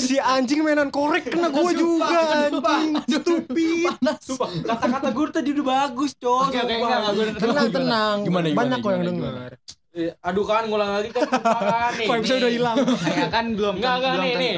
Si 0.00 0.16
anjing 0.16 0.64
mainan 0.64 0.88
korek 0.88 1.28
kena 1.28 1.52
gue 1.52 1.72
juga 1.76 2.48
anjing. 2.48 2.90
Stupid. 3.04 3.92
Sumpah, 4.24 4.48
kata-kata 4.72 5.08
gue 5.12 5.26
tadi 5.28 5.48
udah 5.52 5.66
bagus 5.68 6.16
cow 6.16 6.48
Oke, 6.48 6.56
oke, 6.56 6.64
Sumpah. 6.64 6.76
enggak, 6.80 6.96
enggak, 6.96 7.12
gue 7.12 7.26
Tenang, 7.36 7.68
tenang. 7.68 8.16
Gimana, 8.24 8.46
gimana, 8.48 8.56
Banyak 8.56 8.78
kok 8.80 8.88
yang 8.88 9.02
gimana, 9.04 9.12
denger. 9.12 9.52
Eh, 9.92 10.10
aduh 10.24 10.44
kan 10.48 10.64
ngulang 10.64 10.90
lagi 10.96 11.12
kan 11.12 11.28
kan 11.28 11.92
nih 12.00 12.08
udah 12.08 12.48
hilang? 12.48 12.76
kayak 12.80 13.28
kan 13.28 13.44
belum 13.52 13.74
Enggak, 13.76 13.94
enggak, 14.00 14.12
belum 14.16 14.24
nih, 14.24 14.36
nih. 14.40 14.54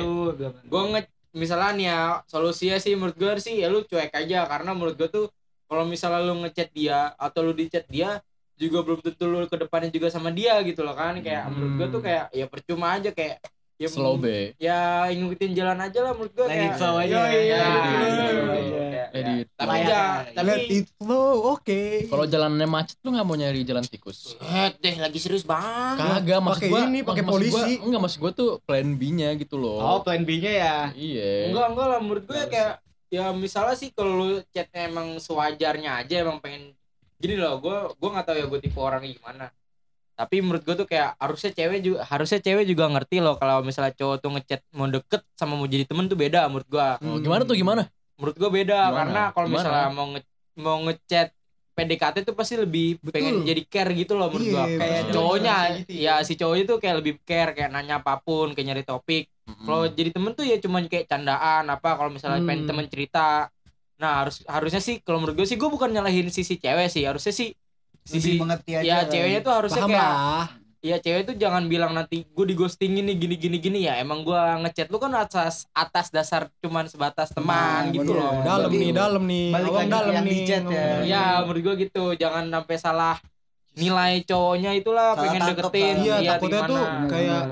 nge 0.71 1.01
misalnya 1.35 1.71
nih 1.75 1.87
ya 1.91 2.01
solusinya 2.31 2.77
sih 2.79 2.95
menurut 2.95 3.19
gue 3.19 3.31
sih 3.43 3.59
ya 3.59 3.67
lu 3.67 3.83
cuek 3.83 4.15
aja 4.15 4.47
karena 4.47 4.71
menurut 4.71 4.95
gue 4.95 5.11
tuh 5.11 5.27
kalau 5.75 5.85
misalnya 5.85 6.23
lu 6.23 6.39
ngechat 6.39 6.71
dia 6.71 7.11
atau 7.19 7.43
lu 7.43 7.51
di 7.51 7.67
chat 7.67 7.83
dia 7.89 8.23
juga 8.55 8.79
belum 8.81 9.03
tentu 9.03 9.27
lu 9.27 9.43
ke 9.45 9.59
depannya 9.59 9.91
juga 9.91 10.07
sama 10.07 10.31
dia 10.31 10.55
gitu 10.63 10.81
loh 10.81 10.95
kan 10.95 11.19
kayak 11.19 11.51
menurut 11.51 11.73
gue 11.75 11.87
tuh 11.91 12.01
kayak 12.01 12.31
ya 12.31 12.47
percuma 12.47 12.95
aja 12.95 13.11
kayak 13.11 13.43
ya 13.75 13.91
Slow 13.91 14.15
be. 14.15 14.55
ya 14.57 15.11
ngikutin 15.11 15.51
jalan 15.51 15.75
aja 15.77 15.99
lah 16.01 16.15
menurut 16.15 16.31
gue 16.31 16.47
kayak 16.47 16.63
it 16.65 16.79
flow 16.79 16.95
aja. 16.95 17.19
Ya, 17.27 17.67
it 19.11 19.51
tapi 19.53 19.77
ya 19.83 20.03
tapi 20.31 20.47
Let 20.47 20.63
it 20.69 20.87
flow, 20.95 21.51
oke. 21.53 21.83
Kalau 22.07 22.25
jalannya 22.25 22.67
macet 22.67 22.95
lu 23.01 23.11
nggak 23.11 23.27
mau 23.27 23.35
nyari 23.35 23.63
jalan 23.63 23.83
tikus? 23.83 24.39
Eh, 24.39 24.71
deh 24.77 24.95
lagi 24.97 25.19
serius 25.19 25.43
banget 25.43 26.23
Kagak 26.23 26.39
maksud 26.41 26.63
gua 26.67 26.81
ini, 26.85 27.03
pakai 27.03 27.23
maksud 27.23 27.43
gua- 27.45 27.67
polisi. 27.67 27.73
enggak 27.81 28.01
maksud 28.01 28.19
gua 28.21 28.31
tuh 28.33 28.51
plan 28.63 28.87
B-nya 28.93 29.35
gitu 29.35 29.55
loh. 29.57 29.79
oh 29.81 29.99
plan 30.01 30.23
B-nya 30.23 30.53
ya 30.53 30.77
Iya. 30.95 31.51
enggak 31.51 31.67
enggak 31.69 31.87
lah 31.89 31.99
menurut 31.99 32.25
gue 32.25 32.43
kayak 32.47 32.73
ya 33.15 33.31
misalnya 33.33 33.75
sih 33.75 33.91
kalau 33.91 34.19
chatnya 34.51 34.81
emang 34.85 35.17
sewajarnya 35.17 36.03
aja 36.03 36.15
emang 36.21 36.39
pengen 36.39 36.75
gini 37.15 37.35
loh 37.35 37.57
gue 37.59 37.77
gue 37.95 38.09
nggak 38.11 38.27
tahu 38.27 38.37
ya 38.37 38.47
gue 38.47 38.61
tipe 38.61 38.79
orangnya 38.79 39.15
gimana 39.15 39.47
tapi 40.15 40.39
menurut 40.39 40.63
gue 40.63 40.75
tuh 40.77 40.87
kayak 40.87 41.15
harusnya 41.17 41.51
cewek 41.51 41.79
juga 41.81 41.99
harusnya 42.05 42.39
cewek 42.39 42.65
juga 42.65 42.85
ngerti 42.87 43.19
loh 43.19 43.35
kalau 43.35 43.63
misalnya 43.63 43.91
cowok 43.93 44.17
tuh 44.19 44.31
ngechat 44.31 44.61
mau 44.71 44.87
deket 44.87 45.23
sama 45.35 45.55
mau 45.55 45.67
jadi 45.67 45.85
temen 45.85 46.07
tuh 46.07 46.15
beda 46.15 46.47
menurut 46.47 46.69
gue 46.69 46.87
Oh, 47.03 47.19
gimana 47.19 47.43
tuh 47.43 47.55
gimana? 47.55 47.83
menurut 48.15 48.37
gue 48.37 48.51
beda 48.53 48.79
Gimana? 48.81 48.99
karena 48.99 49.23
kalau 49.31 49.49
misalnya 49.49 49.89
mau 49.91 50.07
nge 50.11 50.21
mau 50.55 50.79
ngechat 50.83 51.29
PDKT 51.75 52.17
tuh 52.23 52.35
pasti 52.35 52.55
lebih 52.55 53.03
Betul. 53.03 53.13
pengen 53.13 53.35
jadi 53.43 53.63
care 53.67 53.91
gitu 53.93 54.15
loh 54.15 54.31
menurut 54.31 54.47
Iya, 54.47 54.55
gua 54.55 54.65
kayak 54.81 55.01
betul. 55.03 55.15
cowoknya 55.15 55.55
Gitu 55.75 55.91
ya 55.99 56.15
si 56.23 56.33
cowoknya 56.35 56.65
tuh 56.65 56.79
kayak 56.79 56.97
lebih 57.03 57.13
care 57.23 57.51
kayak 57.53 57.71
nanya 57.71 57.95
apa 57.99 58.13
pun 58.23 58.55
kayak 58.55 58.67
nyari 58.71 58.83
topik 58.83 59.25
kalau 59.67 59.85
jadi 59.89 60.11
temen 60.11 60.33
tuh 60.33 60.45
ya 60.45 60.57
cuman 60.57 60.83
kayak 60.87 61.05
candaan 61.05 61.65
apa 61.69 61.89
kalau 61.95 62.09
misalnya 62.09 62.41
Hmm. 62.41 62.49
pengen 62.49 62.65
temen 62.65 62.87
cerita 62.89 63.51
nah 63.95 64.25
harus 64.25 64.43
harusnya 64.47 64.81
sih 64.81 64.99
kalau 65.03 65.23
menurut 65.23 65.37
gue 65.37 65.47
sih 65.47 65.55
gue 65.55 65.71
bukan 65.71 65.91
nyalahin 65.91 66.27
sisi 66.31 66.57
cewek 66.57 66.89
sih 66.89 67.05
harusnya 67.05 67.31
sih 67.31 67.51
lebih 68.05 68.21
sisi 68.21 68.31
mengerti 68.37 68.71
aja 68.75 68.85
ya 68.85 68.97
kan. 69.01 69.11
ceweknya 69.11 69.41
tuh 69.41 69.53
harusnya 69.55 69.83
Paham 69.83 69.91
kayak 69.93 70.09
lah. 70.09 70.47
Iya 70.85 71.01
cewek 71.01 71.23
tuh 71.25 71.35
jangan 71.35 71.65
bilang 71.65 71.97
nanti 71.97 72.23
gue 72.23 72.45
di 72.45 72.53
ghostingin 72.53 73.01
nih 73.03 73.17
gini 73.17 73.37
gini 73.37 73.57
gini 73.57 73.79
ya 73.83 73.97
emang 73.97 74.21
gue 74.21 74.37
ngechat 74.61 74.93
lu 74.93 75.01
kan 75.01 75.09
atas 75.15 75.65
atas 75.73 76.13
dasar 76.13 76.53
cuman 76.61 76.85
sebatas 76.85 77.33
teman 77.33 77.89
Nah, 77.89 77.89
gitu 77.89 78.13
bener. 78.13 78.21
loh. 78.21 78.45
dalam 78.45 78.69
nih 78.71 78.91
dalam 78.93 79.23
nih 79.25 79.49
balik 79.49 79.73
lagi 79.73 79.89
dalam 79.89 80.13
yang 80.13 80.25
nih 80.25 80.33
di 80.35 80.41
chat 80.45 80.63
ya. 80.67 80.85
Iya 81.03 81.25
menurut 81.41 81.63
gue 81.63 81.75
gitu 81.83 82.05
jangan 82.15 82.45
sampai 82.47 82.77
salah 82.77 83.17
nilai 83.75 84.23
cowoknya 84.23 84.71
itulah 84.75 85.09
Salah 85.11 85.23
pengen 85.25 85.41
tangkep, 85.41 85.57
deketin. 85.65 85.95
Iya, 85.99 86.17
dia 86.21 86.31
takutnya 86.31 86.61
gimana. 86.61 86.69
tuh 86.71 86.85
kayak 87.09 87.43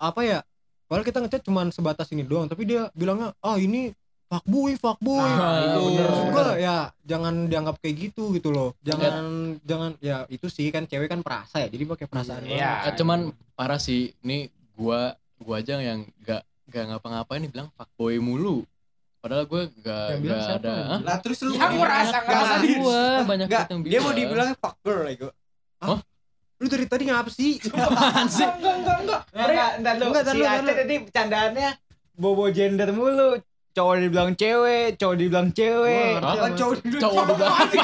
apa 0.00 0.20
ya 0.22 0.38
padahal 0.82 1.04
kita 1.04 1.18
ngechat 1.20 1.42
cuman 1.42 1.66
sebatas 1.68 2.08
ini 2.08 2.22
doang 2.22 2.48
tapi 2.48 2.62
dia 2.64 2.88
bilangnya 2.92 3.36
ah 3.38 3.54
ini 3.54 3.92
fuckboy 4.32 4.72
fuckboy 4.74 5.20
Nah, 5.20 5.60
itu 5.60 5.80
bener. 5.86 6.08
Maksud 6.08 6.26
gua 6.30 6.44
ya 6.56 6.76
jangan 7.02 7.34
dianggap 7.44 7.76
kayak 7.78 7.96
gitu 8.02 8.32
gitu 8.32 8.48
loh 8.48 8.72
jangan 8.80 9.12
jangan 9.60 9.92
ya 10.00 10.24
itu 10.26 10.48
sih 10.48 10.66
kan 10.66 10.82
cewek 10.82 11.06
kan 11.06 11.20
perasa 11.20 11.60
ya 11.60 11.68
jadi 11.68 11.84
pakai 11.86 12.06
perasaan 12.06 12.42
Iya. 12.42 12.88
Eh, 12.88 12.94
cuman 12.94 13.28
parah 13.52 13.76
sih 13.76 14.16
ini 14.18 14.48
gua 14.72 15.12
gua 15.36 15.58
aja 15.58 15.76
yang 15.76 16.08
gak 16.18 16.40
gak 16.64 16.84
ngapa-ngapain 16.88 17.38
nih 17.38 17.50
bilang 17.50 17.68
fuckboy 17.70 18.16
mulu 18.16 18.64
padahal 19.18 19.44
gue 19.44 19.62
gak, 19.78 20.06
Yang 20.08 20.20
bilang 20.20 20.34
gak 20.34 20.48
siapa? 20.48 20.62
ada 20.64 20.74
Hah? 20.82 21.00
Lah 21.04 21.18
terus 21.20 21.38
lu 21.40 21.52
mau 21.52 21.68
merasa 21.76 22.10
dibilang- 22.10 22.24
ngerasa 22.24 22.54
gua 22.74 23.02
banyak 23.22 23.46
Nggak, 23.46 23.64
yang 23.68 23.80
dia 23.84 23.98
mau 24.00 24.12
dibilang 24.12 24.48
fuck 24.56 24.76
girl 24.80 25.04
ya 25.04 25.14
gua. 25.20 25.32
lu 26.56 26.66
dari 26.66 26.86
tadi 26.86 27.02
ngapa 27.04 27.26
sih 27.28 27.58
apaan 27.76 28.26
sih 28.26 28.42
enggak 28.42 28.74
enggak 28.80 28.96
enggak 28.98 29.20
Enggak, 29.28 29.70
enggak. 29.76 29.94
Enggak, 30.00 30.22
Aceh 30.24 30.38
lu. 30.64 30.72
tadi 30.72 30.94
bercandaannya 31.02 31.70
bobo 32.14 32.44
gender 32.48 32.90
mulu. 32.90 33.30
Cowok 33.72 33.94
dibilang 34.04 34.36
cewek, 34.36 35.00
cowok 35.00 35.16
dibilang 35.16 35.48
cewek. 35.56 36.20
Wah, 36.20 36.36
Hah? 36.36 36.52
cowok 36.52 36.76
cowok 37.00 37.24
di 37.24 37.32
belakang 37.40 37.56
apaan 37.56 37.68
sih 37.72 37.80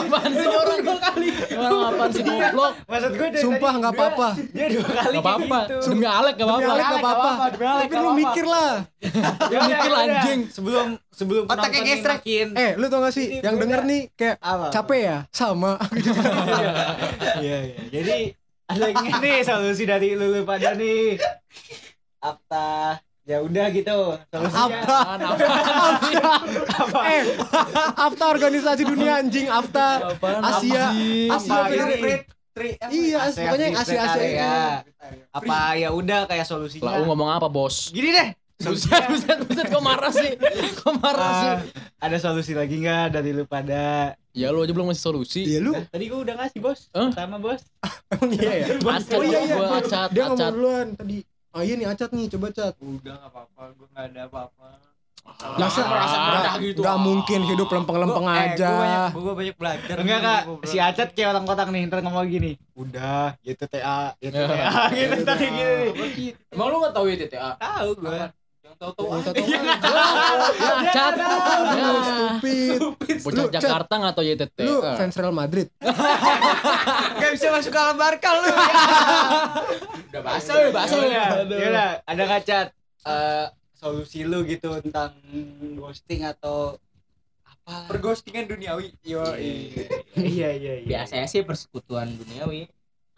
apaan 0.00 0.32
sih? 0.32 0.46
Orang 0.48 0.80
kali. 0.80 1.28
Orang 1.60 1.80
apaan 1.92 2.08
sih 2.08 2.22
goblok? 2.24 2.72
Maksud 2.88 3.12
gue 3.20 3.28
dari 3.28 3.42
sumpah 3.44 3.72
nggak 3.84 3.92
apa-apa. 3.92 4.28
Dia 4.56 4.66
dua 4.72 4.88
kali 4.88 5.16
gak 5.20 5.24
apa-apa. 5.28 5.60
gitu. 5.68 5.88
demi 5.92 6.06
Alek 6.08 6.34
gak 6.40 6.46
Demi 6.48 6.52
apa-apa. 6.56 6.72
Alek 6.72 6.86
nggak 6.88 7.02
apa-apa. 7.04 7.30
Tapi 7.60 7.94
lu 8.00 8.10
mikir 8.16 8.44
lah. 8.48 8.72
Lu 9.44 9.60
mikir 9.68 9.92
anjing. 9.92 10.40
Sebelum 10.48 10.86
sebelum 11.12 11.42
Otaknya 11.52 11.80
makin 12.00 12.46
eh 12.56 12.70
lu 12.80 12.84
tau 12.88 12.98
gak 13.04 13.12
sih? 13.12 13.26
Ini 13.28 13.44
yang 13.44 13.56
denger 13.60 13.80
nih 13.84 14.00
kayak 14.16 14.36
apa? 14.40 14.66
capek 14.72 15.00
ya? 15.04 15.18
Sama. 15.36 15.76
Iya, 17.40 17.58
iya. 17.72 17.78
Jadi 17.92 18.16
ada 18.68 18.84
yang 18.88 19.20
nih 19.20 19.36
solusi 19.44 19.84
dari 19.84 20.16
lulu 20.16 20.48
pada 20.48 20.72
nih. 20.72 21.20
Apa? 22.24 23.00
Ya 23.22 23.38
udah 23.38 23.66
gitu. 23.70 23.98
Solusinya. 24.26 24.80
Apa? 24.80 24.96
Apaan, 24.96 25.20
apaan 25.22 25.92
sih? 26.00 26.14
eh 27.06 27.22
Afta 27.96 28.24
organisasi 28.28 28.82
dunia 28.82 29.12
anjing 29.16 29.46
Afta 29.46 30.16
Asia? 30.18 30.90
Asia 31.28 31.58
Apa 31.60 32.90
iya 32.90 33.18
pokoknya 33.30 33.66
Asia 33.72 34.00
Asia 34.02 34.18
Area. 34.18 34.54
Apa 35.30 35.58
ya 35.76 35.88
udah 35.90 36.26
kayak 36.26 36.44
solusinya. 36.44 36.84
lah 36.86 36.98
lu 36.98 37.06
ngomong 37.06 37.30
apa 37.30 37.46
bos 37.46 37.88
Gini 37.88 38.10
deh. 38.10 38.28
buset 38.60 39.08
buset 39.08 39.38
buset 39.40 39.66
kok 39.68 39.80
marah 39.80 40.12
sih 40.12 40.36
kok 40.76 40.92
marah 40.94 41.30
sih 41.32 41.50
Ah, 41.50 41.56
ada 42.02 42.16
solusi 42.18 42.52
lagi 42.52 42.76
nggak 42.76 43.08
dari 43.10 43.32
lu 43.32 43.44
pada? 43.44 44.12
ya 44.30 44.46
lu 44.48 44.60
aja 44.60 44.70
belum 44.70 44.86
ngasih 44.86 45.00
solusi 45.02 45.40
iya 45.42 45.58
lu 45.58 45.72
Tadi 45.88 46.04
gua 46.06 46.20
udah 46.20 46.34
ngasih 46.36 46.60
bos. 46.60 46.86
Pertama 46.86 47.40
bos. 47.40 47.64
emang 48.12 48.30
iya 48.36 48.52
ya 48.52 48.66
acat 48.76 49.16
Oh, 49.16 49.24
iya, 49.24 49.38
iya. 49.40 49.54
gua 49.56 49.68
acat 49.80 50.08
dia 50.10 50.22
ngomong 50.28 50.52
duluan 50.52 50.86
tadi 50.92 51.16
oh 51.50 51.60
iya 51.60 51.74
nih 51.74 51.86
acat 51.86 52.10
nih 52.10 52.26
coba 52.28 52.46
cat 52.50 52.74
Udah 52.76 52.94
enggak 53.12 53.26
apa-apa, 53.26 53.62
gua 53.72 53.86
enggak 53.88 54.04
ada 54.06 54.20
apa-apa. 54.24 54.68
Masa 55.52 55.84
merasa 55.84 56.16
rendah 56.16 56.54
gitu. 56.58 56.80
Gak 56.80 56.96
mungkin 56.98 57.40
hidup 57.44 57.68
lempeng-lempeng 57.68 58.24
Gua- 58.24 58.34
eh, 58.34 58.44
aja. 58.50 58.66
Gua 58.66 58.80
banyak, 58.80 59.10
gua 59.14 59.34
banyak 59.36 59.54
belajar. 59.54 59.94
Enggak 59.96 60.18
nih, 60.18 60.26
kak, 60.26 60.42
si. 60.64 60.76
Acet 60.80 61.08
kayak 61.12 61.28
orang 61.30 61.44
kotak 61.44 61.68
nih, 61.68 61.82
ntar 61.84 62.00
ngomong 62.00 62.24
gini. 62.26 62.52
Udah, 62.72 63.36
gitu 63.46 63.64
TA, 63.64 64.16
gitu 64.16 64.32
Ya. 64.32 64.88
Gitu 64.88 65.16
tadi 65.22 65.46
gini. 65.46 66.26
emang 66.48 66.66
lu 66.66 66.76
nggak 66.78 66.94
tahu 66.94 67.04
ya 67.06 67.16
TTA 67.18 67.50
Tahu 67.54 67.88
gua. 67.96 68.32
yang 68.62 68.74
tahu-tahu 68.76 69.06
Yang 69.06 69.20
aja. 69.20 69.30
tahu-tahu 69.76 70.46
ya 70.56 70.70
acat 70.72 71.12
Lu 71.12 71.20
ya 71.20 71.28
stupid. 71.28 71.49
Bocah 73.32 73.46
Lu, 73.46 73.54
Jakarta 73.54 73.92
nggak 73.96 74.14
tahu 74.18 74.24
YTT 74.26 74.58
Lu 74.66 74.76
fans 74.82 75.14
Real 75.16 75.34
Madrid. 75.34 75.68
Gak 77.20 77.30
bisa 77.36 77.46
masuk 77.52 77.72
ke 77.72 77.82
Barca 77.94 78.30
lu. 78.32 78.42
udah 80.10 80.22
bahasa 80.24 80.50
ya 80.56 80.68
bahasa 80.72 80.94
Ya 80.98 81.06
ya 81.06 81.24
udah, 81.46 81.56
ya 81.58 81.68
udah, 81.70 81.90
ada 82.02 82.24
kacat 82.26 82.66
eh 83.06 83.46
solusi 83.76 84.28
lu 84.28 84.44
gitu 84.44 84.68
tentang 84.84 85.16
ghosting 85.76 86.24
atau 86.28 86.76
apa? 87.44 87.88
Perghostingan 87.88 88.48
duniawi. 88.48 88.92
Yo. 89.04 89.24
Iya 90.18 90.48
iya 90.56 90.72
iya. 90.82 90.86
biasanya 90.86 91.26
sih 91.30 91.46
persekutuan 91.46 92.12
duniawi 92.12 92.68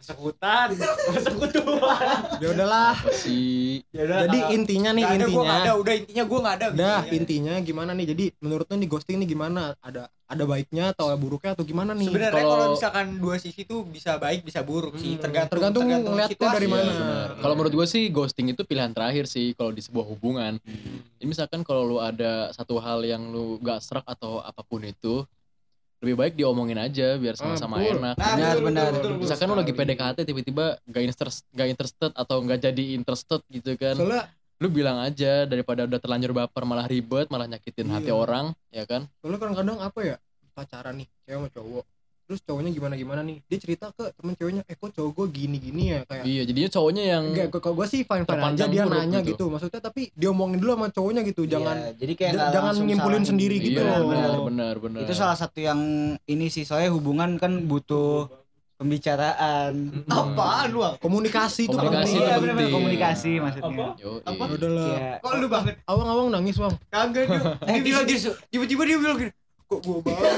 Persekutan, 0.03 0.75
persekutuan. 1.07 2.03
Ya 2.37 2.47
udahlah. 2.51 2.91
sih 3.15 3.79
Ya 3.89 4.03
udah. 4.03 4.27
Jadi 4.27 4.35
kalau- 4.37 4.51
intinya 4.51 4.91
nih 4.91 4.99
Nggak 5.01 5.15
ada, 5.15 5.15
gua 5.15 5.31
intinya. 5.31 5.47
nggak 5.47 5.63
ada. 5.63 5.71
Udah 5.73 5.93
intinya 5.95 6.23
gua 6.23 6.37
enggak 6.37 6.53
ada. 6.53 6.65
gitu 6.67 6.75
Udah 6.75 6.99
ya. 6.99 7.11
intinya 7.15 7.53
gimana 7.61 7.91
nih? 7.93 8.05
Jadi 8.11 8.23
menurut 8.37 8.65
lu 8.67 8.75
nih 8.75 8.89
ghosting 8.91 9.17
nih 9.17 9.29
gimana? 9.29 9.63
Ada 9.79 10.03
ada 10.25 10.43
baiknya 10.43 10.91
atau 10.91 11.07
buruknya 11.15 11.55
atau 11.55 11.63
gimana 11.63 11.91
nih? 11.93 12.07
Sebenarnya 12.09 12.35
Kalau- 12.35 12.75
misalkan 12.75 13.05
dua 13.15 13.35
sisi 13.37 13.63
tuh 13.63 13.85
bisa 13.85 14.17
baik 14.17 14.43
bisa 14.43 14.59
buruk 14.59 14.97
sih, 14.97 15.15
Hmm, 15.15 15.21
tergantung 15.21 15.55
tergantung 15.55 15.83
ngeliat 15.87 16.29
tuh 16.33 16.49
dari 16.49 16.67
mana. 16.67 16.91
Benar. 16.91 17.27
Kalau 17.39 17.53
menurut 17.55 17.73
gue 17.73 17.87
sih 17.87 18.03
ghosting 18.09 18.47
itu 18.49 18.61
pilihan 18.61 18.91
terakhir 18.91 19.23
sih 19.25 19.55
kalau 19.55 19.71
di 19.71 19.79
sebuah 19.79 20.03
hubungan. 20.05 20.59
Jadi 21.15 21.25
misalkan 21.25 21.63
kalau 21.63 21.87
lu 21.87 21.97
ada 21.97 22.51
satu 22.51 22.75
hal 22.75 22.99
yang 23.03 23.23
lu 23.23 23.55
gak 23.61 23.79
serak 23.79 24.03
atau 24.03 24.41
apa 24.41 24.59
pun 24.61 24.83
itu, 24.83 25.23
lebih 26.03 26.15
baik 26.19 26.33
diomongin 26.35 26.75
aja 26.75 27.15
biar 27.15 27.33
sama-sama 27.33 27.79
betul. 27.79 27.95
enak. 27.95 28.15
Nah, 28.19 28.35
Benar, 28.35 28.55
benar. 28.59 28.91
misalkan 29.15 29.47
lu 29.47 29.55
lagi 29.55 29.71
PDKT 29.71 30.17
tiba-tiba 30.21 30.65
gak 30.83 31.01
interested, 31.01 31.47
gak 31.49 31.67
interested 31.71 32.11
atau 32.11 32.43
gak 32.43 32.59
jadi 32.61 32.83
interested 32.93 33.39
gitu 33.47 33.79
kan. 33.79 33.95
Soalnya 33.95 34.27
Lu 34.61 34.67
bilang 34.69 34.95
aja 34.95 35.43
daripada 35.43 35.83
udah 35.83 35.99
terlanjur 35.99 36.31
baper 36.31 36.63
malah 36.63 36.87
ribet, 36.87 37.27
malah 37.27 37.47
nyakitin 37.47 37.83
hati 37.89 38.07
Iya. 38.07 38.15
orang, 38.15 38.45
ya 38.69 38.83
kan? 38.83 39.11
soalnya 39.19 39.39
kadang-kadang 39.41 39.77
apa 39.79 39.99
ya? 40.03 40.15
Pacaran 40.53 41.01
nih, 41.01 41.07
cewek 41.25 41.35
sama 41.35 41.49
cowok. 41.49 41.83
Terus 42.23 42.39
cowoknya 42.39 42.71
gimana-gimana 42.71 43.19
nih? 43.19 43.43
Dia 43.43 43.59
cerita 43.59 43.91
ke 43.91 44.07
temen 44.15 44.31
ceweknya, 44.33 44.63
"Eh 44.63 44.73
kok 44.73 44.89
cowok 44.89 45.11
gue 45.11 45.27
gini-gini 45.35 45.91
ya?" 45.91 45.99
Kayak 46.07 46.23
Iya, 46.23 46.41
jadinya 46.47 46.69
cowoknya 46.71 47.03
yang 47.03 47.23
Enggak, 47.29 47.47
kalau 47.53 47.75
gue 47.75 47.87
sih 47.89 47.99
fine 48.01 48.23
fine 48.23 48.43
aja 48.45 48.65
dia 48.65 48.83
nanya 48.87 49.19
gitu. 49.19 49.29
gitu. 49.29 49.45
Maksudnya 49.51 49.81
tapi 49.81 50.01
diomongin 50.13 50.57
dulu 50.57 50.71
sama 50.73 50.87
cowoknya 50.87 51.21
gitu. 51.23 51.43
Jangan 51.43 51.75
Iya, 51.75 51.91
jadi 51.99 52.13
kayak 52.15 52.33
jangan 52.49 52.63
langsung 52.71 52.87
nyimpulin 52.87 53.23
sendiri 53.23 53.55
gitu 53.59 53.79
Iya, 53.79 53.99
loh. 53.99 54.07
benar, 54.07 54.31
benar, 54.41 54.75
benar. 54.79 54.99
Itu 55.03 55.13
salah 55.13 55.35
satu 55.35 55.59
yang 55.59 55.79
ini 56.23 56.47
sih 56.47 56.63
soalnya 56.63 56.95
hubungan 56.95 57.35
kan 57.35 57.67
butuh 57.67 58.31
pembicaraan. 58.73 59.73
Apaan 60.07 60.67
lu? 60.71 60.79
Ang? 60.81 60.95
komunikasi 60.99 61.67
itu 61.67 61.71
Komunikasi 61.71 62.03
penting. 62.03 62.19
Iya, 62.19 62.35
bener-bener 62.35 62.55
penting. 62.57 62.75
komunikasi 62.75 63.31
maksudnya. 63.39 63.67
Apa? 63.67 63.85
iya. 63.95 64.47
Udah 64.49 64.69
lah. 64.69 64.87
Iya. 64.87 65.11
Kok 65.19 65.31
lu 65.35 65.47
banget? 65.47 65.75
Awang-awang 65.83 66.27
nangis, 66.31 66.55
Bang. 66.55 66.75
Kagak 66.87 67.23
dia. 67.27 67.41
Eh, 67.69 67.73
Dia 67.73 67.83
bilang 67.83 68.05
gini, 68.05 68.19
tiba-tiba 68.47 68.81
dia 68.83 68.97
bilang 68.97 69.17
gini. 69.17 69.31
Kok 69.73 69.81
gua 69.81 69.97
banget? 70.03 70.31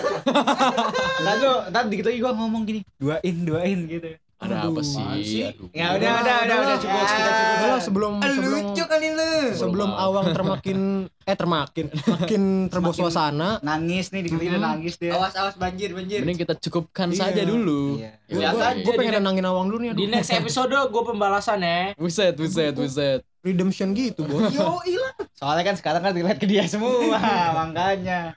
Lalu 1.22 1.50
tadi 1.70 1.88
dikit 1.90 2.06
lagi 2.06 2.20
gua 2.20 2.34
ngomong 2.34 2.62
gini, 2.64 2.80
duain, 2.96 3.36
duain 3.42 3.80
gitu. 3.86 4.10
Ada 4.36 4.68
apa 4.68 4.68
Aduh, 4.68 4.84
sih? 4.84 5.48
Aduh. 5.48 5.72
Ya 5.72 5.96
udah, 5.96 6.12
udah, 6.18 6.36
udah, 6.44 6.58
udah 6.60 6.78
cukup, 6.78 6.92
Ya. 6.94 7.08
kita 7.08 7.30
cukup. 7.32 7.56
Udah 7.56 7.68
lah 7.68 7.82
sebelum 7.82 8.12
sebelum 8.20 8.52
Lucu 8.68 8.84
kali 8.86 9.08
lu. 9.10 9.32
sebelum. 9.54 9.90
Awang 9.96 10.26
termakin 10.30 10.80
eh 11.24 11.34
termakin 11.34 11.86
makin 12.06 12.42
terbawa 12.68 12.94
suasana. 12.94 13.50
Nangis 13.62 14.12
nih 14.12 14.22
dikit 14.22 14.36
udah 14.38 14.52
Mhm. 14.54 14.68
nangis 14.68 14.94
dia. 14.98 15.16
Awas 15.16 15.34
awas 15.34 15.56
banjir 15.56 15.96
banjir. 15.96 16.20
Mending 16.20 16.36
kita 16.38 16.54
cukupkan 16.60 17.10
Iya. 17.10 17.20
saja 17.22 17.42
dulu. 17.42 17.96
Iya. 17.98 18.12
Gue 18.28 18.44
aja 18.44 18.76
gue 18.76 18.84
di 18.86 18.98
pengen 19.00 19.14
nenangin 19.18 19.46
Awang 19.46 19.66
dulu 19.66 19.80
nih. 19.82 19.92
di 19.94 20.06
next 20.06 20.30
episode 20.30 20.68
gue 20.70 21.04
pembalasan 21.06 21.60
ya 21.60 21.96
Buset, 21.96 22.36
buset, 22.36 22.76
buset. 22.76 23.24
Redemption 23.40 23.94
gitu, 23.94 24.26
Bos. 24.26 24.52
Yo 24.52 24.82
ilah. 24.84 25.14
Soalnya 25.32 25.64
kan 25.64 25.76
sekarang 25.76 26.02
kan 26.02 26.12
relate 26.12 26.42
ke 26.42 26.48
dia 26.50 26.66
semua, 26.66 26.92
makanya. 27.56 28.34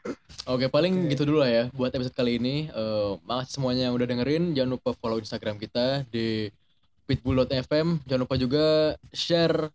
Oke, 0.48 0.64
paling 0.72 1.12
gitu 1.12 1.28
dulu 1.28 1.44
lah 1.44 1.50
ya 1.52 1.64
buat 1.76 1.92
episode 1.92 2.16
kali 2.16 2.40
ini. 2.40 2.72
Eh 2.72 3.12
makasih 3.28 3.60
semuanya 3.60 3.92
yang 3.92 3.94
udah 3.94 4.08
dengerin. 4.08 4.56
Jangan 4.56 4.80
lupa 4.80 4.96
follow 4.96 5.20
Instagram 5.20 5.60
kita 5.60 6.08
di 6.08 6.48
pitbull.fm. 7.04 8.00
Jangan 8.08 8.22
lupa 8.24 8.36
juga 8.40 8.96
share 9.12 9.68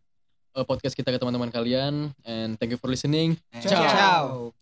eh, 0.58 0.66
podcast 0.66 0.98
kita 0.98 1.14
ke 1.14 1.22
teman-teman 1.22 1.54
kalian. 1.54 2.10
And 2.26 2.58
thank 2.58 2.74
you 2.74 2.82
for 2.82 2.90
listening. 2.90 3.38
Ciao. 3.62 4.54